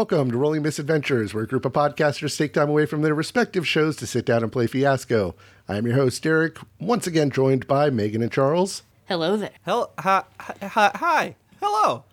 [0.00, 3.68] Welcome to Rolling Misadventures, where a group of podcasters take time away from their respective
[3.68, 5.34] shows to sit down and play Fiasco.
[5.68, 8.82] I am your host, Derek, once again joined by Megan and Charles.
[9.04, 9.50] Hello there.
[9.60, 12.04] Hell, hi, hi, hi, hello.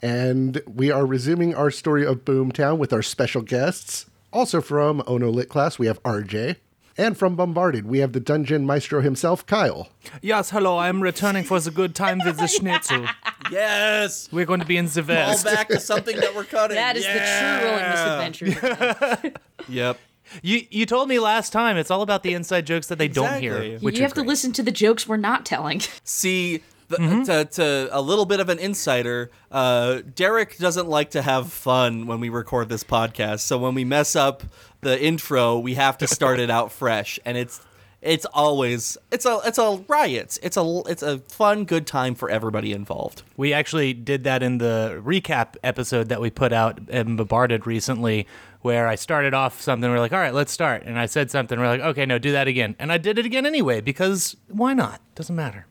[0.00, 4.06] And we are resuming our story of Boomtown with our special guests.
[4.32, 6.56] Also from Ono Lit Class, we have RJ.
[6.98, 9.88] And from Bombarded, we have the dungeon maestro himself, Kyle.
[10.22, 10.78] Yes, hello.
[10.78, 13.04] I'm returning for the good time with the schnitzel.
[13.50, 15.44] Yes, We're going to be in the all West.
[15.44, 16.74] back to something that we're cutting.
[16.74, 18.52] That is the true rolling
[18.90, 19.32] misadventure.
[19.68, 19.98] Yep.
[20.42, 23.26] You you told me last time it's all about the inside jokes that they don't
[23.26, 23.70] Exactly.
[23.70, 23.78] hear.
[23.80, 24.28] Which you is have to great.
[24.28, 25.80] listen to the jokes we're not telling.
[26.04, 31.22] See, the, to, to a little bit of an insider, uh, Derek doesn't like to
[31.22, 33.40] have fun when we record this podcast.
[33.40, 34.42] So when we mess up
[34.80, 37.60] the intro, we have to start it out fresh, and it's
[38.02, 40.38] it's always it's a it's a riot.
[40.42, 43.22] It's a it's a fun, good time for everybody involved.
[43.36, 48.26] We actually did that in the recap episode that we put out and bombarded recently,
[48.60, 49.90] where I started off something.
[49.90, 51.58] We're like, all right, let's start, and I said something.
[51.58, 54.72] We're like, okay, no, do that again, and I did it again anyway because why
[54.72, 55.00] not?
[55.14, 55.66] Doesn't matter.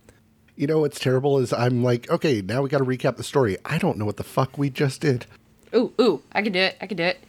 [0.55, 3.57] You know what's terrible is I'm like, okay, now we got to recap the story.
[3.65, 5.25] I don't know what the fuck we just did.
[5.75, 6.77] Ooh, ooh, I can do it.
[6.79, 7.19] I can do it.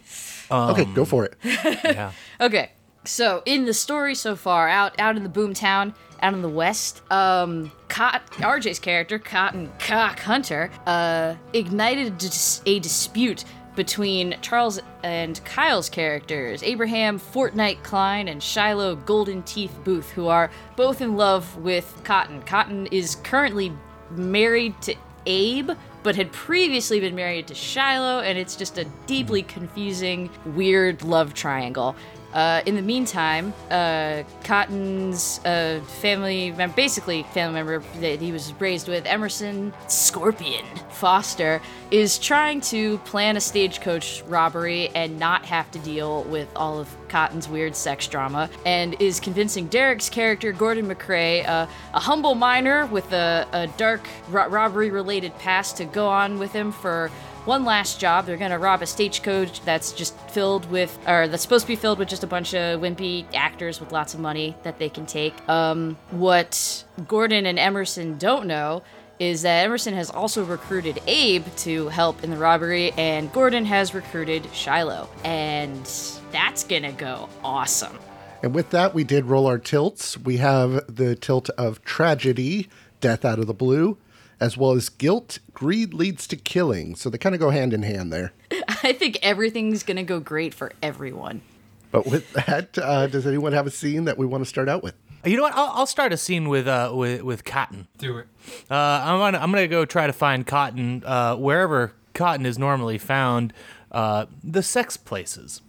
[0.50, 1.34] okay, go for it.
[1.84, 2.12] Yeah.
[2.40, 2.70] Okay,
[3.04, 7.02] so in the story so far, out out in the boomtown, out in the west,
[7.10, 13.44] um, Cot, RJ's character, Cotton Cock Hunter, uh, ignited a, dis- a dispute
[13.76, 20.50] between Charles and Kyle's characters, Abraham Fortnite Klein and Shiloh Golden Teeth Booth, who are
[20.74, 22.42] both in love with Cotton.
[22.42, 23.72] Cotton is currently
[24.10, 24.94] married to
[25.26, 25.70] Abe,
[26.02, 31.34] but had previously been married to Shiloh, and it's just a deeply confusing, weird love
[31.34, 31.94] triangle.
[32.36, 38.52] Uh, in the meantime, uh, Cotton's uh, family, mem- basically family member that he was
[38.60, 45.70] raised with, Emerson Scorpion Foster, is trying to plan a stagecoach robbery and not have
[45.70, 50.86] to deal with all of Cotton's weird sex drama, and is convincing Derek's character, Gordon
[50.88, 56.38] McRae, uh, a humble miner with a, a dark ro- robbery-related past, to go on
[56.38, 57.10] with him for
[57.46, 58.26] one last job.
[58.26, 61.98] They're gonna rob a stagecoach that's just filled with, or that's supposed to be filled
[61.98, 65.34] with just a bunch of wimpy actors with lots of money that they can take.
[65.48, 68.82] Um, what Gordon and Emerson don't know
[69.18, 73.94] is that Emerson has also recruited Abe to help in the robbery, and Gordon has
[73.94, 75.88] recruited Shiloh, and
[76.32, 77.98] that's gonna go awesome.
[78.42, 80.18] And with that, we did roll our tilts.
[80.18, 82.68] We have the tilt of tragedy,
[83.00, 83.96] death out of the blue,
[84.40, 86.94] as well as guilt, greed leads to killing.
[86.94, 88.32] So they kind of go hand in hand there.
[88.82, 91.42] I think everything's gonna go great for everyone.
[91.90, 94.82] But with that, uh, does anyone have a scene that we want to start out
[94.82, 94.94] with?
[95.24, 95.54] You know what?
[95.54, 97.88] I'll, I'll start a scene with uh with with Cotton.
[97.98, 98.26] Do it.
[98.70, 102.98] Uh, I'm gonna I'm gonna go try to find Cotton uh, wherever Cotton is normally
[102.98, 103.52] found.
[103.90, 105.62] Uh, the sex places.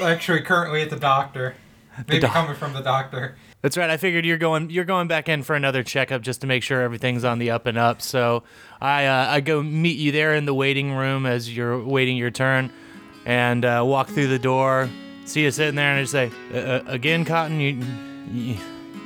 [0.00, 1.54] Actually, currently at the doctor.
[2.08, 3.36] Maybe doc- coming from the doctor.
[3.62, 3.88] That's right.
[3.88, 6.82] I figured you're going you're going back in for another checkup just to make sure
[6.82, 8.02] everything's on the up and up.
[8.02, 8.42] So
[8.80, 12.32] I uh, I go meet you there in the waiting room as you're waiting your
[12.32, 12.72] turn,
[13.24, 14.90] and uh, walk through the door.
[15.24, 17.86] See you sitting there, and I just say, uh, uh, "Again, Cotton, you,
[18.32, 18.56] you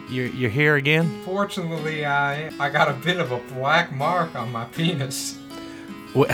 [0.09, 4.51] you're you're here again." Fortunately, I I got a bit of a black mark on
[4.51, 5.39] my penis.
[6.15, 6.31] What?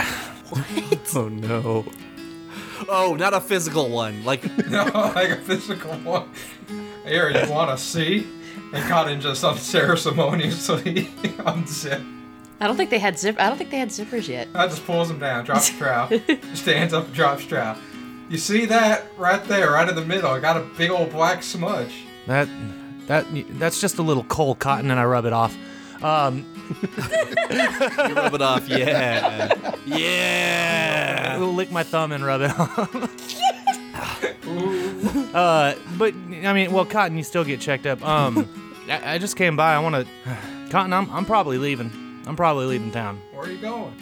[1.13, 1.83] Oh no.
[2.89, 4.23] Oh, not a physical one.
[4.23, 4.85] Like No,
[5.15, 6.29] like a physical one.
[7.05, 8.27] Here, you want to see?
[8.73, 11.09] And Cotton just unceremoniously
[11.45, 12.03] unzipped.
[12.59, 13.35] I don't think they had zip.
[13.39, 14.47] I don't think they had zippers yet.
[14.55, 16.13] I just pulls him down, drops strap,
[16.53, 17.77] stands up, and drops strap.
[18.29, 20.31] You see that right there, right in the middle?
[20.31, 21.93] I got a big old black smudge.
[22.25, 22.47] That
[23.07, 23.25] that
[23.59, 25.55] that's just a little cold cotton, and I rub it off.
[26.03, 26.45] Um,
[26.81, 28.67] you rub it off.
[28.67, 29.53] Yeah.
[29.85, 31.37] Yeah.
[31.39, 32.95] I'll lick my thumb and rub it off.
[35.33, 38.05] uh, but I mean, well, Cotton, you still get checked up.
[38.05, 38.49] Um,
[38.89, 39.73] I, I just came by.
[39.73, 40.07] I want to,
[40.69, 40.93] Cotton.
[40.93, 41.91] I'm I'm probably leaving.
[42.27, 43.21] I'm probably leaving town.
[43.31, 43.95] Where are you going?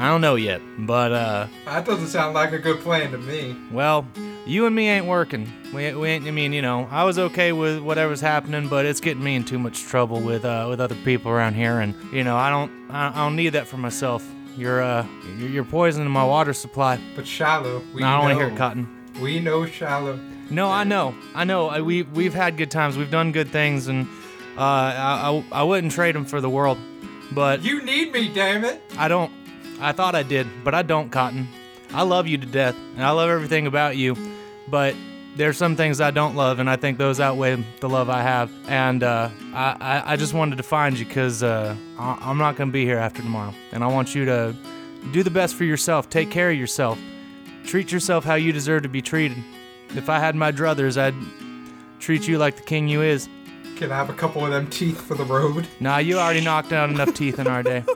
[0.00, 3.54] I don't know yet, but uh, That doesn't sound like a good plan to me.
[3.70, 4.06] well,
[4.46, 5.52] you and me ain't working.
[5.74, 6.26] We, we ain't.
[6.26, 9.44] I mean, you know, I was okay with whatever's happening, but it's getting me in
[9.44, 12.70] too much trouble with uh with other people around here, and you know, I don't
[12.90, 14.26] I, I don't need that for myself.
[14.56, 15.06] You're uh
[15.38, 16.98] you're, poisoning my water supply.
[17.14, 18.88] But shallow, we No, I don't want to hear it, Cotton.
[19.20, 20.18] We know shallow.
[20.48, 21.68] No, I know, I know.
[21.68, 22.96] I, we we've had good times.
[22.96, 24.08] We've done good things, and
[24.56, 26.78] uh, I, I I wouldn't trade them for the world.
[27.32, 28.82] But You need me, damn it!
[28.98, 29.30] I don't.
[29.80, 31.48] I thought I did, but I don't, Cotton.
[31.92, 34.16] I love you to death, and I love everything about you.
[34.68, 34.94] But
[35.36, 38.50] there's some things I don't love, and I think those outweigh the love I have.
[38.68, 42.70] And uh, I, I I just wanted to find you because uh, I'm not gonna
[42.70, 44.54] be here after tomorrow, and I want you to
[45.12, 46.08] do the best for yourself.
[46.10, 46.98] Take care of yourself.
[47.64, 49.38] treat yourself how you deserve to be treated.
[49.96, 51.14] If I had my druthers, I'd
[52.00, 53.28] treat you like the king you is.
[53.76, 55.66] Can I have a couple of them teeth for the road?
[55.80, 57.82] Nah, you already knocked out enough teeth in our day.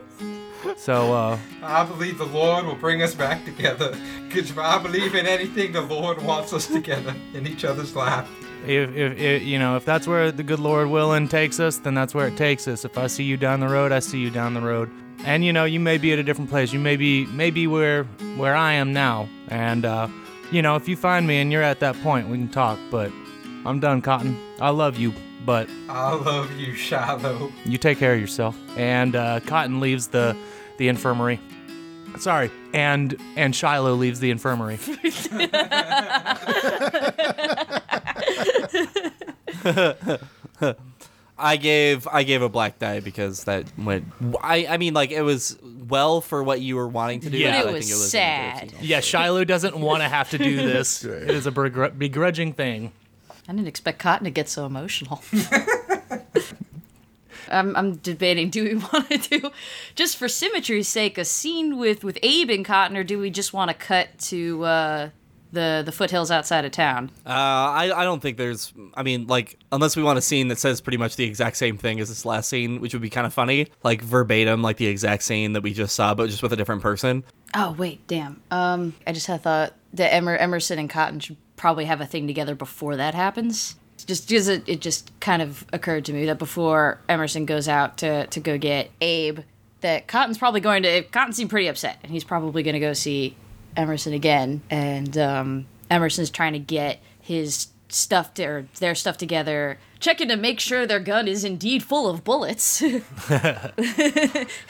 [0.76, 3.96] So, uh, I believe the Lord will bring us back together.
[4.30, 8.26] Cause if I believe in anything, the Lord wants us together in each other's lap.
[8.66, 11.94] if, if, if you know, if that's where the good Lord willing takes us, then
[11.94, 12.84] that's where it takes us.
[12.84, 14.90] If I see you down the road, I see you down the road.
[15.24, 16.72] And you know, you may be at a different place.
[16.72, 18.04] You may be maybe where
[18.36, 19.28] where I am now.
[19.48, 20.08] And uh,
[20.50, 22.78] you know, if you find me and you're at that point, we can talk.
[22.90, 23.10] But
[23.64, 24.36] I'm done, Cotton.
[24.60, 25.14] I love you,
[25.46, 27.50] but I love you, Shiloh.
[27.64, 28.58] you take care of yourself.
[28.76, 30.36] And uh, Cotton leaves the
[30.78, 31.40] the infirmary.
[32.18, 34.78] Sorry, and and Shiloh leaves the infirmary.
[41.36, 44.06] I gave I gave a black die because that went.
[44.42, 47.38] I I mean like it was well for what you were wanting to do.
[47.38, 47.62] Yeah.
[47.62, 48.72] but But I it was think it was sad.
[48.80, 51.04] Yeah, Shiloh doesn't want to have to do this.
[51.04, 52.92] It is a begr- begrudging thing.
[53.48, 55.22] I didn't expect Cotton to get so emotional.
[57.54, 58.50] I'm, I'm debating.
[58.50, 59.50] Do we want to do,
[59.94, 63.52] just for symmetry's sake, a scene with with Abe and Cotton, or do we just
[63.52, 65.10] want to cut to uh,
[65.52, 67.10] the the foothills outside of town?
[67.24, 68.72] Uh, I I don't think there's.
[68.94, 71.78] I mean, like unless we want a scene that says pretty much the exact same
[71.78, 74.86] thing as this last scene, which would be kind of funny, like verbatim, like the
[74.86, 77.24] exact scene that we just saw, but just with a different person.
[77.54, 78.42] Oh wait, damn.
[78.50, 82.26] Um, I just had thought that Emer- Emerson and Cotton should probably have a thing
[82.26, 83.76] together before that happens.
[84.06, 87.98] Just because it, it just kind of occurred to me that before Emerson goes out
[87.98, 89.40] to to go get Abe,
[89.80, 91.02] that Cotton's probably going to.
[91.02, 93.36] Cotton seemed pretty upset, and he's probably going to go see
[93.76, 94.62] Emerson again.
[94.70, 100.36] And um, Emerson's trying to get his stuff to, or their stuff together, checking to
[100.36, 102.82] make sure their gun is indeed full of bullets.
[102.82, 103.02] and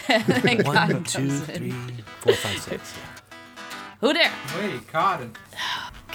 [0.08, 1.72] then Cotton comes in.
[2.20, 2.94] four, five, six.
[4.00, 4.32] Who there?
[4.58, 5.32] Wait, Cotton.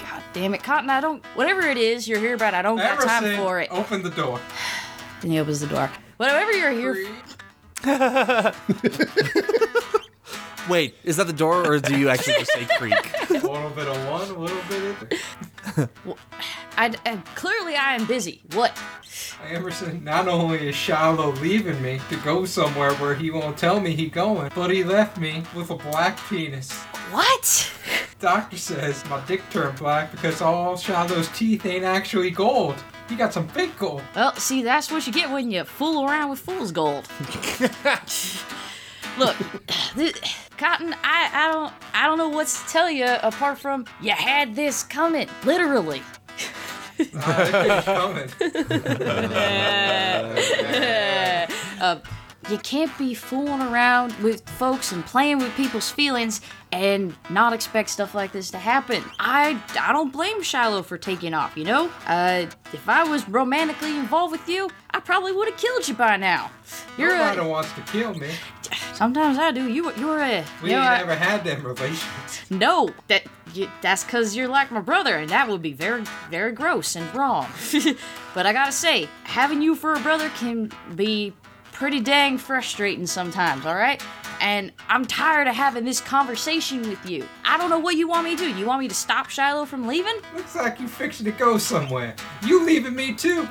[0.02, 1.24] God damn it, Cotton, I don't.
[1.34, 3.68] Whatever it is you're here about, I don't got time Emerson, for it.
[3.70, 4.40] open the door.
[5.20, 5.90] Then he opens the door.
[6.16, 7.06] Whatever you're here
[10.68, 12.94] Wait, is that the door, or do you actually just say creak?
[13.30, 15.49] A little bit of one, a little bit of
[16.76, 18.42] I, I- clearly I am busy.
[18.52, 18.78] What?
[19.48, 23.94] Emerson, not only is Shiloh leaving me to go somewhere where he won't tell me
[23.94, 26.70] he going, but he left me with a black penis.
[27.10, 27.72] What?
[28.18, 32.76] Doctor says my dick turned black because all Shiloh's teeth ain't actually gold.
[33.08, 34.02] He got some fake gold.
[34.14, 37.08] Well, see, that's what you get when you fool around with fool's gold.
[39.18, 39.36] Look,
[39.94, 40.20] th-
[40.56, 44.54] Cotton, I, I don't I don't know what to tell you apart from you had
[44.54, 46.02] this coming, literally.
[47.14, 48.28] Uh, coming.
[51.80, 51.98] uh,
[52.50, 56.40] you can't be fooling around with folks and playing with people's feelings
[56.72, 59.02] and not expect stuff like this to happen.
[59.18, 61.90] I I don't blame Shiloh for taking off, you know?
[62.06, 66.16] Uh, if I was romantically involved with you, I probably would have killed you by
[66.16, 66.50] now.
[66.96, 68.30] You're Nobody a, wants to kill me.
[68.94, 69.68] sometimes I do.
[69.68, 72.40] You you're a We you know, ain't I- never had them relations.
[72.50, 76.52] no, that you, that's because you're like my brother, and that would be very, very
[76.52, 77.48] gross and wrong.
[78.34, 81.32] but I gotta say, having you for a brother can be
[81.80, 84.04] pretty dang frustrating sometimes, alright?
[84.42, 87.26] And I'm tired of having this conversation with you.
[87.42, 88.54] I don't know what you want me to do.
[88.54, 90.14] You want me to stop Shiloh from leaving?
[90.36, 92.14] Looks like you're fixing to go somewhere.
[92.44, 93.44] You leaving me too?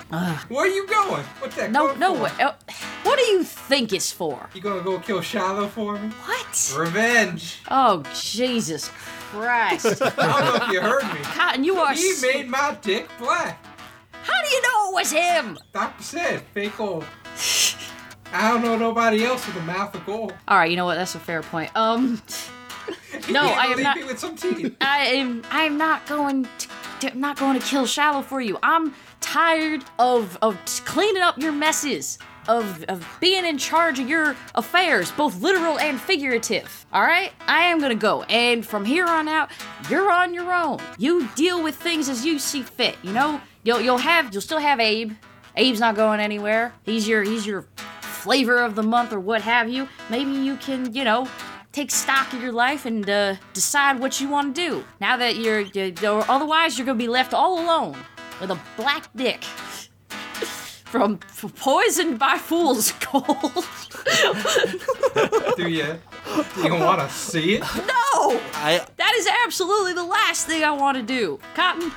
[0.47, 1.23] Where are you going?
[1.39, 2.21] What's that No, no, for?
[2.21, 2.53] what, uh,
[3.01, 4.47] what do you think it's for?
[4.53, 6.09] You gonna go kill Shiloh for me?
[6.09, 6.73] What?
[6.77, 7.61] Revenge.
[7.71, 10.01] Oh, Jesus Christ.
[10.03, 11.19] I don't know if you heard me.
[11.23, 11.95] Cotton, you are.
[11.95, 13.65] He made my dick black.
[14.21, 15.57] How do you know it was him?
[15.73, 17.05] Doctor said fake gold.
[18.31, 20.33] I don't know nobody else with a mouth of gold.
[20.47, 20.95] All right, you know what?
[20.95, 21.71] That's a fair point.
[21.75, 22.21] Um.
[23.29, 24.75] No, I am not- with some teeth.
[24.81, 26.47] I am I am not going
[26.99, 28.57] to I'm not going to kill Shallow for you.
[28.63, 32.17] I'm tired of of cleaning up your messes.
[32.47, 36.87] Of, of being in charge of your affairs, both literal and figurative.
[36.91, 39.51] All right, I am gonna go, and from here on out,
[39.87, 40.79] you're on your own.
[40.97, 42.95] You deal with things as you see fit.
[43.03, 45.11] You know, you'll you'll have you'll still have Abe.
[45.55, 46.73] Abe's not going anywhere.
[46.81, 47.67] He's your he's your
[48.29, 49.89] flavor of the month or what have you.
[50.07, 51.27] Maybe you can you know
[51.71, 54.83] take stock of your life and uh, decide what you want to do.
[55.01, 57.97] Now that you're, you or otherwise you're gonna be left all alone
[58.39, 59.43] with a black dick
[60.93, 63.65] from f- poisoned by fool's gold.
[65.57, 65.99] Do you?
[66.53, 67.61] Do you want to see it?
[67.61, 71.39] no, I that is absolutely the last thing I want to do.
[71.55, 71.91] Cotton,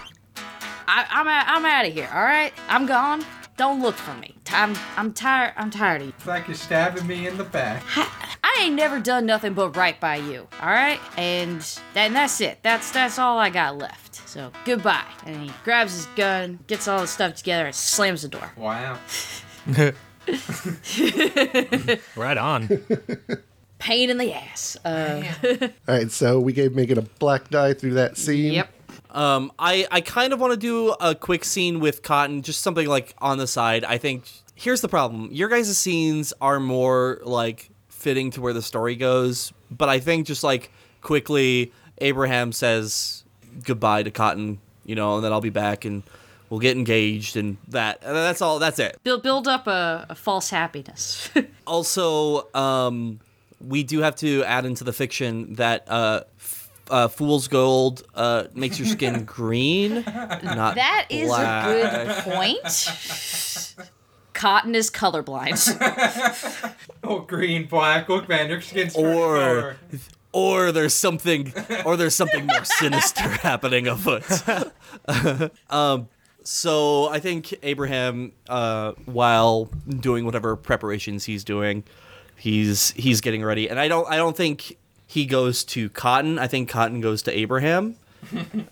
[0.89, 2.09] I, I'm out, I'm out of here.
[2.11, 3.23] All right, I'm gone.
[3.63, 4.35] Don't look for me.
[4.51, 5.53] I'm I'm tired.
[5.57, 6.13] I'm tired of you.
[6.19, 7.85] It's like you're stabbing me in the back.
[7.97, 10.49] I, I I ain't never done nothing but right by you.
[10.61, 11.65] All right, and
[11.95, 12.59] and that's it.
[12.65, 14.29] That's that's all I got left.
[14.29, 15.07] So goodbye.
[15.27, 18.51] And he grabs his gun, gets all his stuff together, and slams the door.
[18.57, 18.99] Wow.
[22.17, 22.69] Right on.
[23.79, 24.77] Pain in the ass.
[24.85, 28.55] Uh, All right, so we gave Megan a black die through that scene.
[28.55, 28.73] yep.
[29.13, 32.87] Um, I, I kind of want to do a quick scene with Cotton, just something
[32.87, 33.85] like on the side.
[33.85, 38.63] I think here's the problem: your guys' scenes are more like fitting to where the
[38.63, 40.71] story goes, but I think just like
[41.03, 43.25] quickly, Abraham says
[43.65, 46.03] goodbye to Cotton, you know, and then I'll be back and
[46.51, 47.99] we'll get engaged and that.
[48.03, 48.59] And that's all.
[48.59, 48.99] That's it.
[49.05, 51.31] Build build up a, a false happiness.
[51.65, 53.21] Also, um,
[53.61, 56.23] we do have to add into the fiction that uh,
[56.93, 61.67] uh, fool's gold uh, makes your skin green, not that is black.
[61.67, 63.75] a good point.
[64.35, 65.59] Cotton is colorblind.
[67.05, 68.09] Oh, green, black.
[68.09, 69.77] Look, man, your skin's Or-
[70.33, 71.53] or there's something
[71.85, 74.25] or there's something more sinister happening afoot.
[75.69, 76.09] um
[76.45, 81.85] so I think Abraham uh while doing whatever preparations he's doing,
[82.37, 83.69] he's he's getting ready.
[83.69, 84.79] And I don't I don't think
[85.13, 86.39] he goes to Cotton.
[86.39, 87.97] I think Cotton goes to Abraham.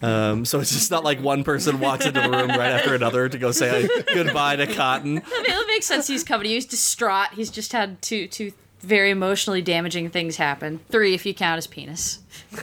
[0.01, 3.29] Um, so it's just not like one person walks into the room right after another
[3.29, 5.19] to go say goodbye to Cotton.
[5.19, 6.07] I mean, it makes sense.
[6.07, 6.47] He's coming.
[6.47, 7.35] He's distraught.
[7.35, 10.81] He's just had two two very emotionally damaging things happen.
[10.89, 12.21] Three, if you count his penis.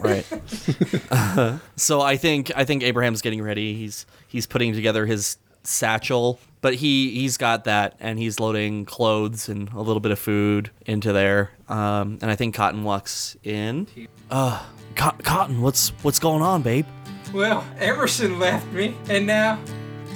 [0.00, 0.24] right
[1.76, 6.74] so i think i think abraham's getting ready he's he's putting together his satchel but
[6.74, 11.12] he he's got that and he's loading clothes and a little bit of food into
[11.12, 13.86] there um and i think cotton walks in
[14.30, 14.64] uh
[14.96, 16.86] Co- cotton what's what's going on babe
[17.32, 19.58] Well, Emerson left me, and now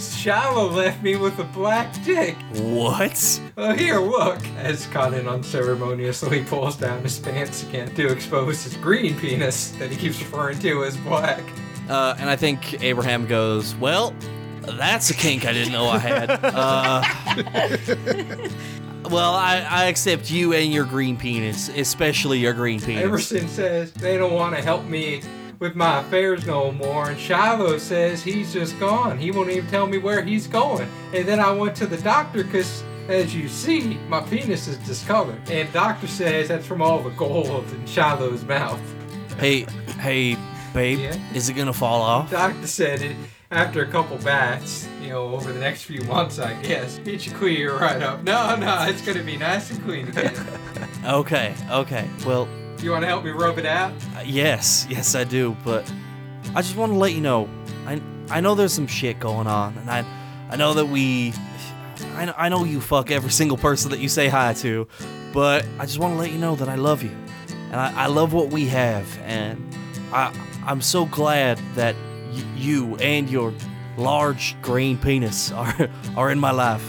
[0.00, 2.34] Shiloh left me with a black dick.
[2.54, 4.40] what Well, here, look.
[4.56, 9.96] As Cotton unceremoniously pulls down his pants again to expose his green penis that he
[9.96, 11.42] keeps referring to as black.
[11.88, 14.14] uh and i think abraham goes well
[14.62, 17.02] that's a kink i didn't know i had uh
[19.11, 23.92] well I, I accept you and your green penis especially your green penis Emerson says
[23.92, 25.23] they don't want to help me
[25.59, 29.16] with my affairs no more, and Shiloh says he's just gone.
[29.16, 30.88] He won't even tell me where he's going.
[31.14, 35.40] And then I went to the doctor because, as you see, my penis is discolored.
[35.49, 38.81] And doctor says that's from all the gold in Shiloh's mouth.
[39.38, 39.61] Hey,
[40.00, 40.37] hey,
[40.75, 41.16] babe, Yeah?
[41.33, 42.28] is it gonna fall off?
[42.33, 43.16] Doctor said it
[43.52, 46.99] after a couple bats, you know, over the next few months, I guess.
[47.04, 48.23] It should clear right up.
[48.23, 50.35] No, no, it's gonna be nice and clean again.
[51.04, 52.09] Okay, okay.
[52.25, 53.92] Well, you want to help me rub it out?
[54.16, 55.56] uh, yes, yes, I do.
[55.64, 55.92] But
[56.54, 57.49] I just want to let you know,
[57.87, 60.04] I I know there's some shit going on, and I
[60.49, 61.32] I know that we,
[62.14, 64.87] I know, I know you fuck every single person that you say hi to,
[65.32, 67.11] but I just want to let you know that I love you,
[67.73, 69.75] and I, I love what we have, and
[70.12, 70.32] I
[70.64, 71.97] I'm so glad that
[72.32, 73.52] y- you and your
[73.96, 76.84] large green penis are are in my life.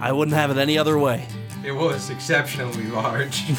[0.00, 1.26] I wouldn't have it any other way.
[1.64, 3.42] It was exceptionally large.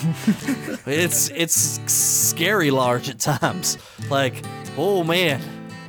[0.88, 1.56] It's it's
[1.92, 3.80] scary large at times.
[4.12, 4.44] Like,
[4.78, 5.42] oh man,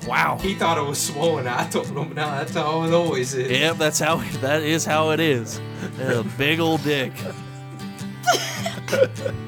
[0.06, 0.38] wow.
[0.40, 1.46] he thought it was swollen.
[1.46, 3.50] I told him, no, that's how it always is.
[3.50, 5.60] Yep, that's how that is how it is.
[6.00, 7.12] A big old dick.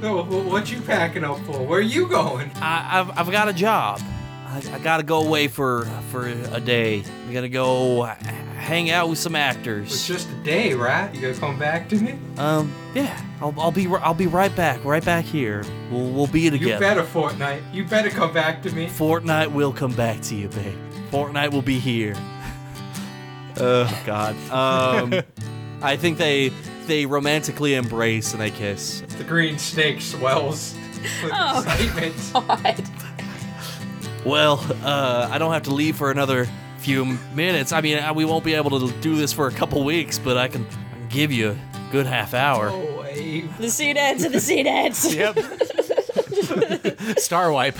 [0.02, 1.64] What you packing up for?
[1.64, 2.50] Where are you going?
[2.56, 4.02] I, I've I've got a job.
[4.70, 7.02] I, I gotta go away for for a day.
[7.28, 9.92] I gotta go hang out with some actors.
[9.92, 11.14] It's just a day, right?
[11.14, 12.18] You gonna come back to me?
[12.36, 15.64] Um, yeah, I'll, I'll be r- I'll be right back, right back here.
[15.90, 16.56] We'll we'll be together.
[16.56, 17.02] You together.
[17.02, 17.74] better, Fortnite.
[17.74, 18.86] You better come back to me.
[18.86, 20.76] Fortnite will come back to you, babe.
[21.10, 22.14] Fortnite will be here.
[23.58, 24.34] oh God.
[24.50, 25.22] Um,
[25.82, 26.50] I think they
[26.86, 29.02] they romantically embrace and they kiss.
[29.18, 30.74] The green snake swells
[31.22, 32.14] with Oh, excitement.
[32.32, 32.84] God.
[34.28, 36.46] Well, uh, I don't have to leave for another
[36.80, 37.72] few minutes.
[37.72, 40.36] I mean, uh, we won't be able to do this for a couple weeks, but
[40.36, 41.56] I can, I can give you a
[41.90, 42.68] good half hour.
[42.68, 43.06] Oh,
[43.58, 45.14] The scene ends and the scene ends.
[45.14, 45.38] Yep.
[47.18, 47.78] Star wipe.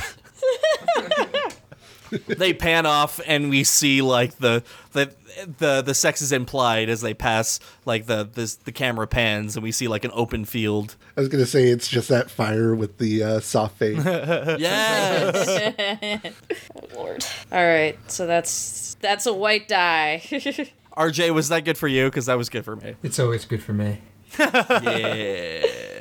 [2.26, 4.62] They pan off, and we see like the
[4.92, 5.12] the
[5.58, 7.60] the the sex is implied as they pass.
[7.84, 10.96] Like the the the camera pans, and we see like an open field.
[11.16, 13.98] I was gonna say it's just that fire with the uh, soft face.
[14.58, 16.22] Yes.
[16.94, 17.24] Lord.
[17.52, 20.22] All right, so that's that's a white die.
[20.96, 22.06] RJ, was that good for you?
[22.06, 22.96] Because that was good for me.
[23.04, 24.00] It's always good for me.
[24.38, 25.97] Yeah.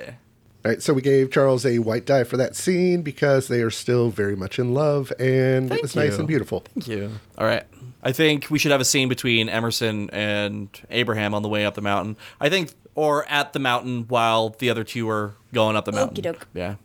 [0.67, 3.69] All right, so we gave Charles a white die for that scene because they are
[3.69, 6.65] still very much in love, and it was nice and beautiful.
[6.73, 7.09] Thank you.
[7.37, 7.63] All right.
[8.03, 11.75] I think we should have a scene between Emerson and Abraham on the way up
[11.75, 12.17] the mountain.
[12.41, 16.17] I think, or at the mountain while the other two are going up the mountain.
[16.17, 16.49] Okey-doke.
[16.53, 16.75] Yeah.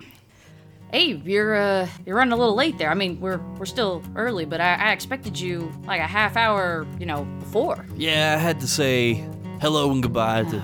[0.93, 2.89] Hey, you're uh you're running a little late there.
[2.89, 6.87] I mean, we're we're still early, but I, I expected you like a half hour,
[7.01, 7.85] you know, before.
[7.97, 9.27] Yeah, I had to say
[9.61, 10.63] hello and goodbye to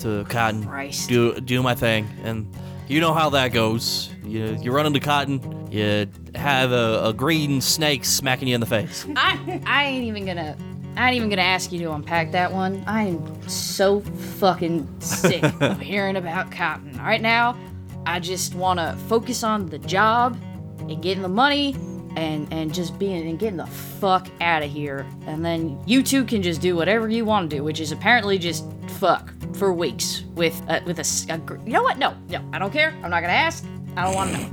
[0.00, 0.64] to Cotton.
[0.64, 1.08] Christ.
[1.08, 2.52] Do do my thing, and
[2.88, 4.10] you know how that goes.
[4.24, 8.66] You you run into Cotton, you have a, a green snake smacking you in the
[8.66, 9.06] face.
[9.16, 10.56] I I ain't even gonna
[10.96, 12.82] I ain't even gonna ask you to unpack that one.
[12.86, 16.98] I am so fucking sick of hearing about cotton.
[16.98, 17.58] Right now,
[18.06, 20.38] I just wanna focus on the job
[20.80, 21.76] and getting the money
[22.16, 25.06] and and just being and getting the fuck out of here.
[25.26, 28.38] And then you two can just do whatever you want to do, which is apparently
[28.38, 28.64] just
[28.98, 31.98] fuck for weeks with uh, with a, gr- you know what?
[31.98, 32.90] No, no, I don't care.
[33.02, 33.64] I'm not gonna ask.
[33.96, 34.50] I don't want to know.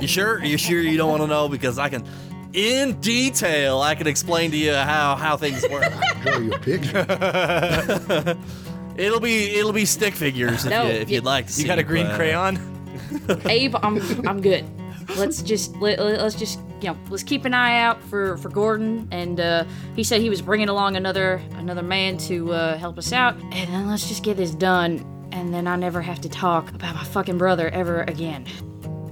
[0.00, 0.42] You sure?
[0.44, 1.48] You sure you don't want to know?
[1.48, 2.04] Because I can,
[2.52, 5.92] in detail, I can explain to you how how things work.
[6.22, 7.06] Draw you a picture.
[8.96, 11.62] it'll be it'll be stick figures if, No, you, if you- you'd like to see.
[11.62, 12.58] You got a green but- crayon?
[13.46, 14.64] Abe, I'm I'm good.
[15.16, 19.08] Let's just let, let's just you know let's keep an eye out for for Gordon.
[19.10, 19.64] And uh,
[19.96, 23.34] he said he was bringing along another another man to uh, help us out.
[23.52, 25.04] And then let's just get this done.
[25.32, 28.46] And then I never have to talk about my fucking brother ever again.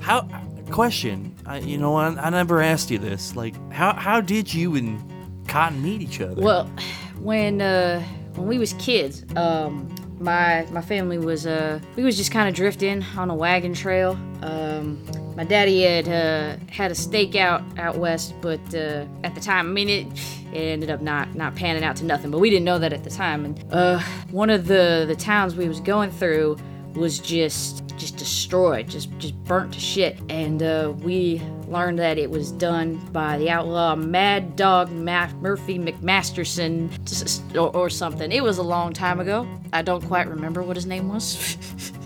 [0.00, 0.28] How?
[0.70, 1.34] Question.
[1.46, 3.34] I, you know, I, I never asked you this.
[3.34, 6.42] Like, how how did you and Cotton meet each other?
[6.42, 6.66] Well,
[7.20, 8.02] when uh,
[8.34, 12.54] when we was kids, um, my my family was uh, we was just kind of
[12.54, 14.18] drifting on a wagon trail.
[14.42, 15.04] Um,
[15.36, 19.68] my daddy had uh, had a stake out out west, but uh, at the time,
[19.68, 20.06] I mean it.
[20.52, 23.04] It ended up not not panning out to nothing, but we didn't know that at
[23.04, 23.44] the time.
[23.44, 24.00] And uh,
[24.30, 26.56] one of the the towns we was going through
[26.94, 30.18] was just just destroyed, just just burnt to shit.
[30.30, 35.78] And uh, we learned that it was done by the outlaw Mad Dog Ma- Murphy
[35.78, 38.32] McMasterson or, or something.
[38.32, 39.46] It was a long time ago.
[39.72, 41.56] I don't quite remember what his name was.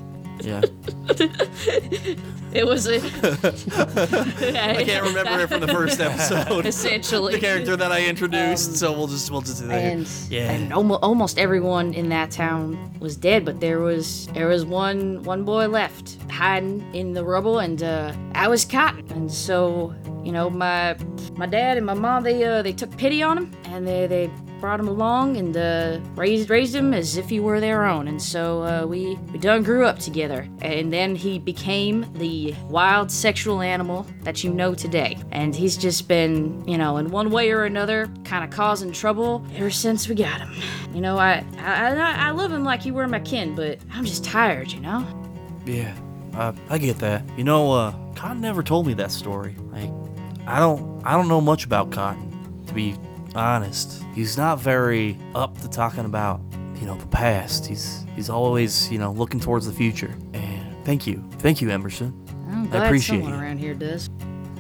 [0.43, 0.61] yeah.
[2.53, 2.97] it was a.
[2.97, 6.67] I can't remember it from the first episode.
[6.73, 9.85] Essentially, the character that I introduced, so we'll just we'll just do that.
[9.85, 10.51] and yeah.
[10.51, 15.23] and almost, almost everyone in that town was dead but there was there was one
[15.23, 20.33] one boy left hiding in the rubble and uh, i was caught, and so you
[20.33, 20.97] know my
[21.37, 24.31] my dad and my mom they uh, they took pity on him and they they
[24.63, 28.09] brought him along and uh, raised raised him as if he were their own.
[28.09, 30.49] And so uh, we we done grew up together.
[30.63, 35.19] And then he became the wild sexual animal that you know today.
[35.33, 39.45] And he's just been you know in one way or another kind of causing trouble
[39.57, 40.55] ever since we got him.
[40.95, 44.05] You know I, I I I love him like he were my kin but I'm
[44.05, 45.05] just tired you know?
[45.67, 45.95] Yeah,
[46.35, 47.23] uh, I get that.
[47.37, 49.57] You know, uh, Cotton never told me that story.
[49.71, 49.91] Like,
[50.47, 52.97] I don't, I don't know much about Cotton, to be
[53.35, 54.03] honest.
[54.15, 56.41] He's not very up to talking about,
[56.77, 57.67] you know, the past.
[57.67, 60.15] He's, he's always, you know, looking towards the future.
[60.33, 62.19] And thank you, thank you, Emerson.
[62.49, 63.41] I'm glad appreciate someone you.
[63.41, 64.11] around here does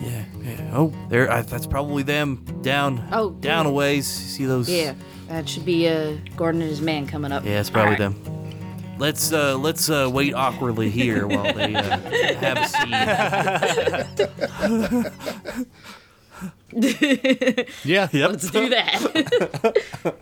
[0.01, 0.71] Yeah, yeah.
[0.75, 1.31] Oh, there.
[1.31, 3.07] I, that's probably them down.
[3.13, 3.71] Oh, down yeah.
[3.71, 4.07] a ways.
[4.07, 4.69] See those?
[4.69, 4.95] yeah
[5.29, 8.25] that should be uh Gordon and his man coming up Yeah, it's probably All right.
[8.25, 8.99] them.
[8.99, 11.99] Let's uh, let's uh, wait awkwardly here while they uh,
[12.39, 12.69] have a
[15.09, 15.67] scene.
[17.85, 18.09] Yeah.
[18.13, 18.31] Yep.
[18.31, 20.15] let's do that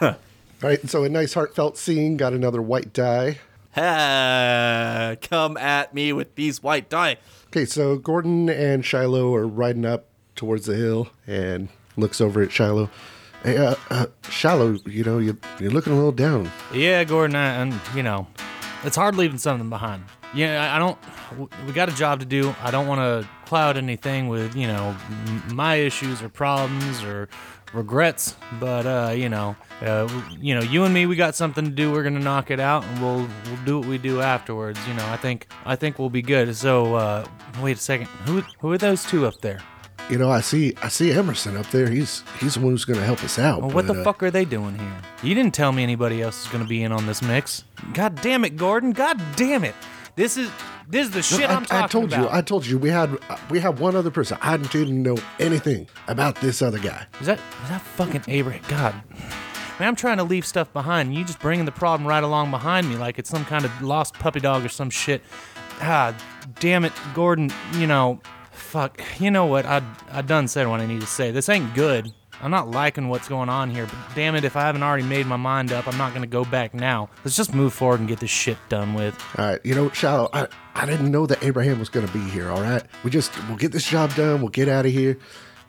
[0.60, 2.16] All right, so a nice heartfelt scene.
[2.16, 3.38] Got another white die.
[3.76, 7.18] Ha, come at me with these white die.
[7.48, 12.50] Okay, so Gordon and Shiloh are riding up towards the hill and looks over at
[12.50, 12.90] Shiloh.
[13.44, 16.50] Hey, uh, uh, Shiloh, you know, you, you're looking a little down.
[16.74, 18.26] Yeah, Gordon, I, and you know,
[18.82, 20.02] it's hard leaving something behind.
[20.38, 20.96] Yeah, I, don't.
[21.66, 22.54] We got a job to do.
[22.62, 24.94] I don't want to cloud anything with you know
[25.52, 27.28] my issues or problems or
[27.74, 28.36] regrets.
[28.60, 30.08] But uh, you know, uh,
[30.40, 31.90] you know, you and me, we got something to do.
[31.90, 34.78] We're gonna knock it out, and we'll we'll do what we do afterwards.
[34.86, 36.54] You know, I think I think we'll be good.
[36.54, 37.26] So uh,
[37.60, 38.06] wait a second.
[38.26, 39.60] Who who are those two up there?
[40.08, 41.90] You know, I see I see Emerson up there.
[41.90, 43.60] He's he's the one who's going to help us out.
[43.60, 45.00] Well, what but, the uh, fuck are they doing here?
[45.24, 47.64] You didn't tell me anybody else is gonna be in on this mix.
[47.92, 48.92] God damn it, Gordon.
[48.92, 49.74] God damn it.
[50.18, 50.50] This is
[50.88, 51.84] this is the shit I, I'm talking about.
[51.84, 52.20] I told about.
[52.20, 53.16] you, I told you, we had
[53.50, 54.36] we had one other person.
[54.42, 57.06] I didn't know anything about this other guy.
[57.20, 58.64] Is that is that fucking Abraham?
[58.66, 59.00] God,
[59.78, 61.14] man, I'm trying to leave stuff behind.
[61.14, 64.14] You just bringing the problem right along behind me, like it's some kind of lost
[64.14, 65.22] puppy dog or some shit.
[65.80, 66.12] Ah,
[66.58, 67.52] damn it, Gordon.
[67.74, 69.00] You know, fuck.
[69.20, 69.66] You know what?
[69.66, 71.30] I I done said what I need to say.
[71.30, 72.12] This ain't good.
[72.40, 75.26] I'm not liking what's going on here, but damn it, if I haven't already made
[75.26, 77.08] my mind up, I'm not gonna go back now.
[77.24, 79.20] Let's just move forward and get this shit done with.
[79.36, 82.20] All right, you know, Shiloh, I, I didn't know that Abraham was going to be
[82.30, 82.48] here.
[82.50, 84.40] All right, we just we'll get this job done.
[84.40, 85.18] We'll get out of here,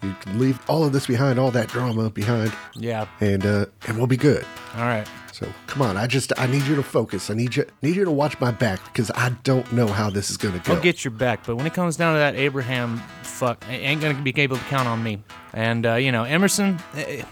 [0.04, 3.08] You can leave all of this behind, all that drama behind, Yeah.
[3.20, 4.46] and uh, and we'll be good.
[4.76, 5.08] All right.
[5.32, 7.30] So come on, I just I need you to focus.
[7.32, 10.30] I need you need you to watch my back because I don't know how this
[10.30, 10.76] is gonna go.
[10.76, 13.02] I'll get your back, but when it comes down to that Abraham
[13.40, 15.24] fuck, I ain't gonna be able to count on me.
[15.54, 17.24] And uh, you know, Emerson, eh,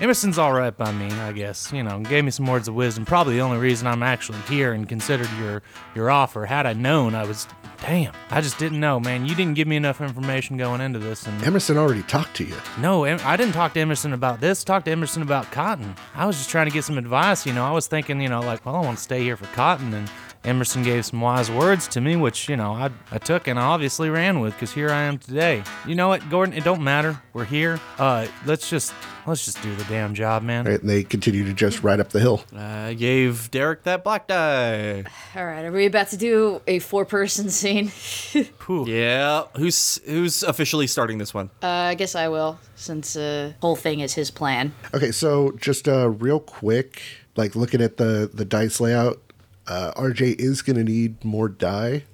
[0.00, 1.72] Emerson's all right by me, I guess.
[1.72, 3.04] You know, gave me some words of wisdom.
[3.04, 5.62] Probably the only reason I'm actually here and considered your
[5.94, 6.46] your offer.
[6.46, 7.46] Had I known, I was.
[7.82, 9.26] Damn, I just didn't know, man.
[9.26, 12.56] You didn't give me enough information going into this, and Emerson already talked to you.
[12.80, 14.64] no, Em- I didn't talk to Emerson about this.
[14.64, 15.94] Talked to Emerson about Cotton.
[16.14, 17.44] I was just trying to get some advice.
[17.44, 19.44] You know, I was thinking, you know, like, well, I want to stay here for
[19.54, 20.10] Cotton, and
[20.46, 23.62] Emerson gave some wise words to me, which you know I, I took and I
[23.62, 25.64] obviously ran with, because here I am today.
[25.86, 26.54] You know what, Gordon?
[26.54, 27.20] It don't matter.
[27.32, 27.80] We're here.
[27.98, 28.94] Uh, let's just
[29.26, 30.64] let's just do the damn job, man.
[30.64, 32.44] Right, and they continue to just ride up the hill.
[32.56, 35.02] I gave Derek that black die.
[35.34, 37.90] All right, are we about to do a four-person scene?
[38.86, 39.44] Yeah.
[39.56, 41.50] Who's who's officially starting this one?
[41.62, 44.72] Uh, I guess I will, since uh, whole thing is his plan.
[44.92, 47.00] Okay, so just uh, real quick,
[47.36, 49.20] like looking at the the dice layout,
[49.68, 52.04] uh, RJ is gonna need more die,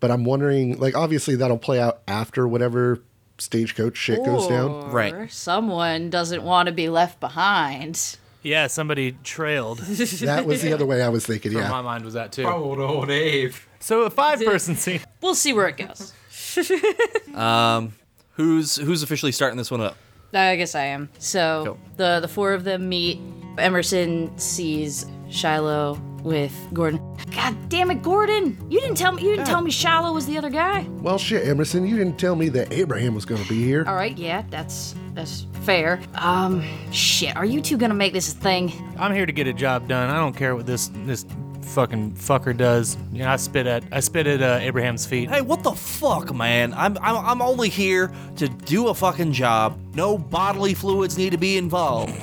[0.00, 3.02] but I'm wondering, like, obviously that'll play out after whatever
[3.38, 4.90] stagecoach shit goes down.
[4.90, 5.30] Right.
[5.30, 8.16] Someone doesn't want to be left behind.
[8.42, 9.78] Yeah, somebody trailed.
[10.22, 11.52] That was the other way I was thinking.
[11.52, 11.68] Yeah.
[11.68, 12.44] My mind was that too.
[12.44, 13.54] Old old Abe.
[13.80, 15.00] So a five-person scene.
[15.20, 16.12] We'll see where it goes.
[17.34, 17.92] um,
[18.36, 19.96] Who's who's officially starting this one up?
[20.32, 21.10] I guess I am.
[21.18, 21.78] So Go.
[21.96, 23.20] the the four of them meet.
[23.58, 27.00] Emerson sees Shiloh with Gordon.
[27.34, 28.56] God damn it, Gordon!
[28.70, 29.22] You didn't tell me.
[29.22, 30.86] You didn't tell me Shiloh was the other guy.
[31.00, 33.84] Well, shit, Emerson, you didn't tell me that Abraham was gonna be here.
[33.86, 36.00] All right, yeah, that's that's fair.
[36.14, 38.72] Um, shit, are you two gonna make this a thing?
[38.98, 40.10] I'm here to get a job done.
[40.10, 41.24] I don't care what this this
[41.62, 42.96] fucking fucker does.
[43.12, 45.30] You know, I spit at I spit at uh, Abraham's feet.
[45.30, 46.74] Hey, what the fuck, man?
[46.74, 49.78] I'm, I'm I'm only here to do a fucking job.
[49.94, 52.14] No bodily fluids need to be involved.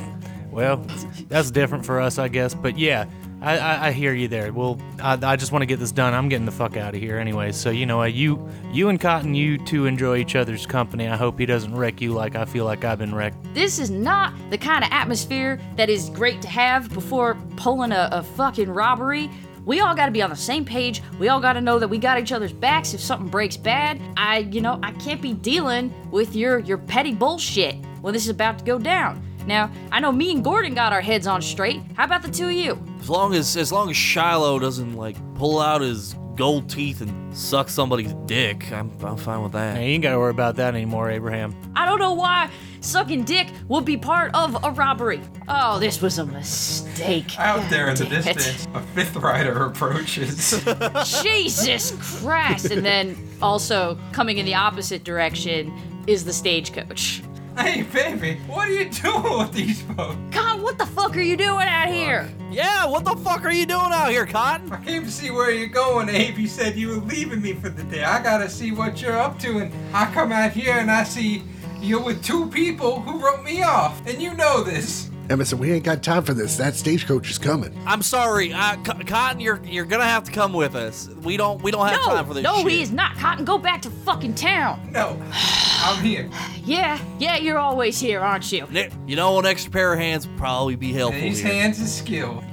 [0.52, 0.86] Well,
[1.28, 2.54] that's different for us, I guess.
[2.54, 3.06] But yeah,
[3.42, 4.52] I, I, I hear you there.
[4.52, 6.14] Well, I, I just want to get this done.
[6.14, 7.52] I'm getting the fuck out of here anyway.
[7.52, 11.08] So you know, uh, you you and Cotton, you two enjoy each other's company.
[11.08, 13.38] I hope he doesn't wreck you like I feel like I've been wrecked.
[13.54, 18.10] This is not the kind of atmosphere that is great to have before pulling a,
[18.12, 19.30] a fucking robbery.
[19.66, 21.02] We all gotta be on the same page.
[21.20, 24.02] We all gotta know that we got each other's backs if something breaks bad.
[24.18, 28.30] I, you know, I can't be dealing with your your petty bullshit when this is
[28.30, 29.29] about to go down.
[29.50, 31.82] Now, I know me and Gordon got our heads on straight.
[31.96, 32.80] How about the two of you?
[33.02, 37.36] As long as as long as Shiloh doesn't like pull out his gold teeth and
[37.36, 39.76] suck somebody's dick, I'm I'm fine with that.
[39.76, 41.56] Hey, you ain't got to worry about that anymore, Abraham.
[41.76, 45.20] I don't know why sucking dick would be part of a robbery.
[45.48, 47.40] Oh, this was a mistake.
[47.40, 48.36] Out there in the Damn it.
[48.36, 50.64] distance, a fifth rider approaches.
[51.24, 52.70] Jesus Christ!
[52.70, 55.74] And then also coming in the opposite direction
[56.06, 57.24] is the stagecoach.
[57.60, 60.18] Hey, baby, what are you doing with these folks?
[60.32, 62.30] God, what the fuck are you doing out here?
[62.52, 64.72] Yeah, what the fuck are you doing out here, Cotton?
[64.72, 66.38] I came to see where you're going, Abe.
[66.38, 68.04] You said you were leaving me for the day.
[68.04, 71.44] I gotta see what you're up to, and I come out here and I see
[71.82, 75.10] you're with two people who wrote me off, and you know this.
[75.30, 76.58] Emerson, we ain't got time for this.
[76.58, 77.72] That stagecoach is coming.
[77.86, 79.40] I'm sorry, uh, Co- Cotton.
[79.40, 81.08] You're you're gonna have to come with us.
[81.24, 82.44] We don't we don't have No, time for this.
[82.44, 82.72] no, shit.
[82.72, 83.16] he is not.
[83.18, 84.90] Cotton, go back to fucking town.
[84.92, 86.30] No, I'm here.
[86.64, 88.68] Yeah, yeah, you're always here, aren't you?
[89.06, 91.54] You know, an extra pair of hands would probably be helpful These here.
[91.54, 92.44] hands is skilled.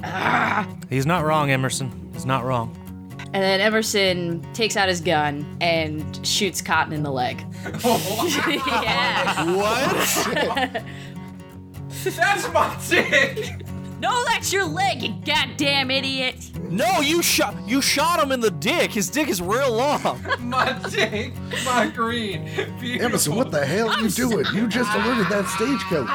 [0.89, 2.11] He's not wrong, Emerson.
[2.13, 2.75] He's not wrong.
[3.33, 7.43] And then Emerson takes out his gun and shoots Cotton in the leg.
[8.53, 9.43] yeah.
[9.57, 10.83] What?
[12.15, 13.61] That's my dick.
[13.99, 16.51] No, that's your leg, you goddamn idiot.
[16.69, 18.91] no, you shot you shot him in the dick.
[18.91, 20.23] His dick is real long.
[20.39, 21.33] My dick.
[21.65, 22.43] My green.
[22.79, 23.05] Beautiful.
[23.07, 24.45] Emerson, what the hell are you doing?
[24.53, 26.09] You just alerted that stagecoach.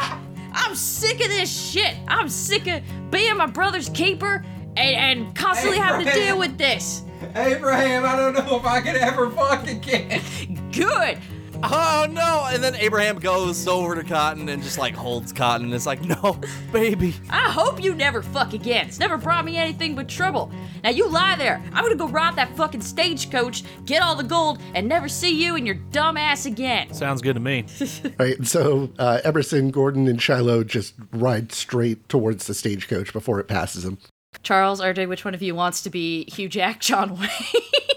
[0.53, 1.97] I'm sick of this shit.
[2.07, 4.45] I'm sick of being my brother's keeper
[4.77, 4.79] and,
[5.27, 7.03] and constantly having to deal with this.
[7.35, 10.23] Abraham, I don't know if I could ever fuck again.
[10.71, 11.19] Good.
[11.62, 12.46] Oh no!
[12.51, 15.66] And then Abraham goes over to Cotton and just like holds Cotton.
[15.66, 16.38] and It's like, no,
[16.72, 17.14] baby.
[17.31, 18.87] I hope you never fuck again.
[18.88, 20.51] It's never brought me anything but trouble.
[20.83, 21.62] Now you lie there.
[21.72, 25.57] I'm gonna go rob that fucking stagecoach, get all the gold, and never see you
[25.57, 26.92] and your dumb ass again.
[26.92, 27.64] Sounds good to me.
[28.18, 33.48] Right, so uh, Emerson, Gordon, and Shiloh just ride straight towards the stagecoach before it
[33.48, 33.98] passes them.
[34.42, 37.29] Charles, RJ, which one of you wants to be Hugh Jack, John Wayne?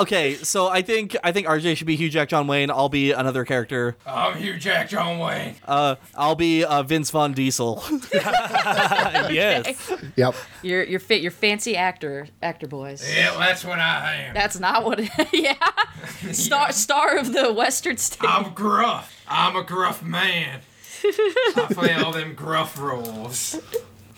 [0.00, 2.70] Okay, so I think I think RJ should be Hugh Jack John Wayne.
[2.70, 3.96] I'll be another character.
[4.06, 5.56] I'm Hugh Jack John Wayne.
[5.66, 7.82] Uh, I'll be uh, Vince Von Diesel.
[8.12, 9.92] yes.
[10.16, 10.34] Yep.
[10.62, 11.20] You're you're fit.
[11.20, 13.06] You're fancy actor actor boys.
[13.14, 14.34] Yeah, that's what I am.
[14.34, 15.00] That's not what.
[15.00, 16.32] It, yeah.
[16.32, 18.28] Star star of the Western state.
[18.28, 19.22] I'm gruff.
[19.28, 20.60] I'm a gruff man.
[21.04, 23.60] I play all them gruff roles.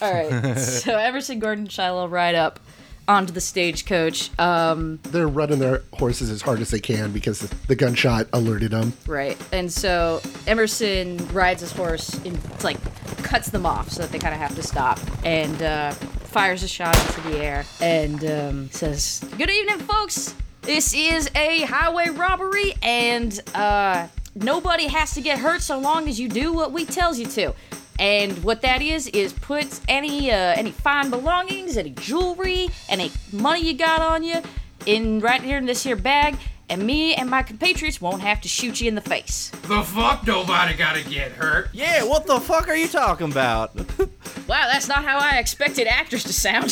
[0.00, 0.56] All right.
[0.58, 2.60] So Emerson, Gordon, Shiloh ride up
[3.06, 4.30] onto the stagecoach.
[4.38, 8.92] Um, They're running their horses as hard as they can because the gunshot alerted them.
[9.06, 9.36] right.
[9.52, 12.78] And so Emerson rides his horse and it's like
[13.22, 16.68] cuts them off so that they kind of have to stop and uh, fires a
[16.68, 20.34] shot into the air and um, says, "Good evening, folks.
[20.62, 26.18] This is a highway robbery and uh, nobody has to get hurt so long as
[26.18, 27.54] you do what we tells you to."
[27.98, 33.60] And what that is is put any uh, any fine belongings, any jewelry, any money
[33.66, 34.42] you got on you,
[34.86, 36.36] in right here in this here bag,
[36.68, 39.50] and me and my compatriots won't have to shoot you in the face.
[39.62, 41.70] The fuck nobody gotta get hurt.
[41.72, 43.72] yeah, what the fuck are you talking about?
[44.46, 46.70] Wow, that's not how I expected actors to sound.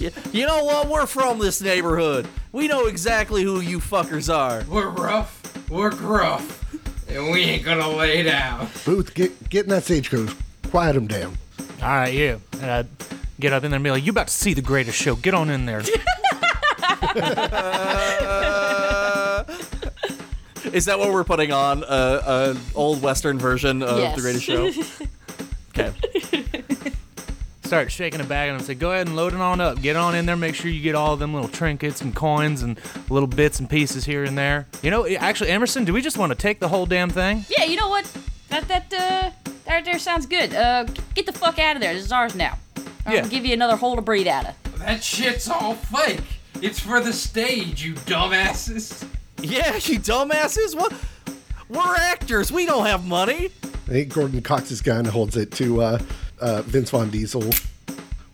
[0.00, 0.88] you, you know what?
[0.88, 2.26] We're from this neighborhood.
[2.50, 4.64] We know exactly who you fuckers are.
[4.68, 5.40] We're rough.
[5.70, 6.64] We're gruff.
[7.08, 8.68] And we ain't gonna lay down.
[8.84, 10.34] Booth, get get in that stagecoach.
[10.70, 11.36] Quiet them down.
[11.82, 12.40] All right, you.
[12.60, 12.86] And I'd
[13.40, 15.14] get up in there and be like, "You about to see the greatest show?
[15.16, 15.80] Get on in there."
[20.72, 21.82] Is that what we're putting on?
[21.82, 24.16] A uh, uh, old Western version of Yes.
[24.16, 24.70] The Greatest Show?
[25.78, 25.92] Okay.
[27.68, 29.82] Start shaking a bag and I'm say, "Go ahead and load it on up.
[29.82, 30.36] Get on in there.
[30.38, 33.68] Make sure you get all of them little trinkets and coins and little bits and
[33.68, 36.68] pieces here and there." You know, actually, Emerson, do we just want to take the
[36.68, 37.44] whole damn thing?
[37.58, 38.10] yeah, you know what?
[38.48, 39.30] That that uh
[39.66, 40.54] that there sounds good.
[40.54, 41.92] Uh, get the fuck out of there.
[41.92, 42.56] This is ours now.
[43.04, 43.16] I'm Yeah.
[43.20, 44.78] gonna give you another hole to breathe out of.
[44.78, 46.22] That shit's all fake.
[46.62, 49.04] It's for the stage, you dumbasses.
[49.42, 50.74] Yeah, you dumbasses.
[50.74, 50.94] What?
[51.68, 52.50] We're actors.
[52.50, 53.50] We don't have money.
[53.62, 55.98] I think Gordon cocks his gun, holds it to uh,
[56.40, 57.42] uh, Vince Von Diesel.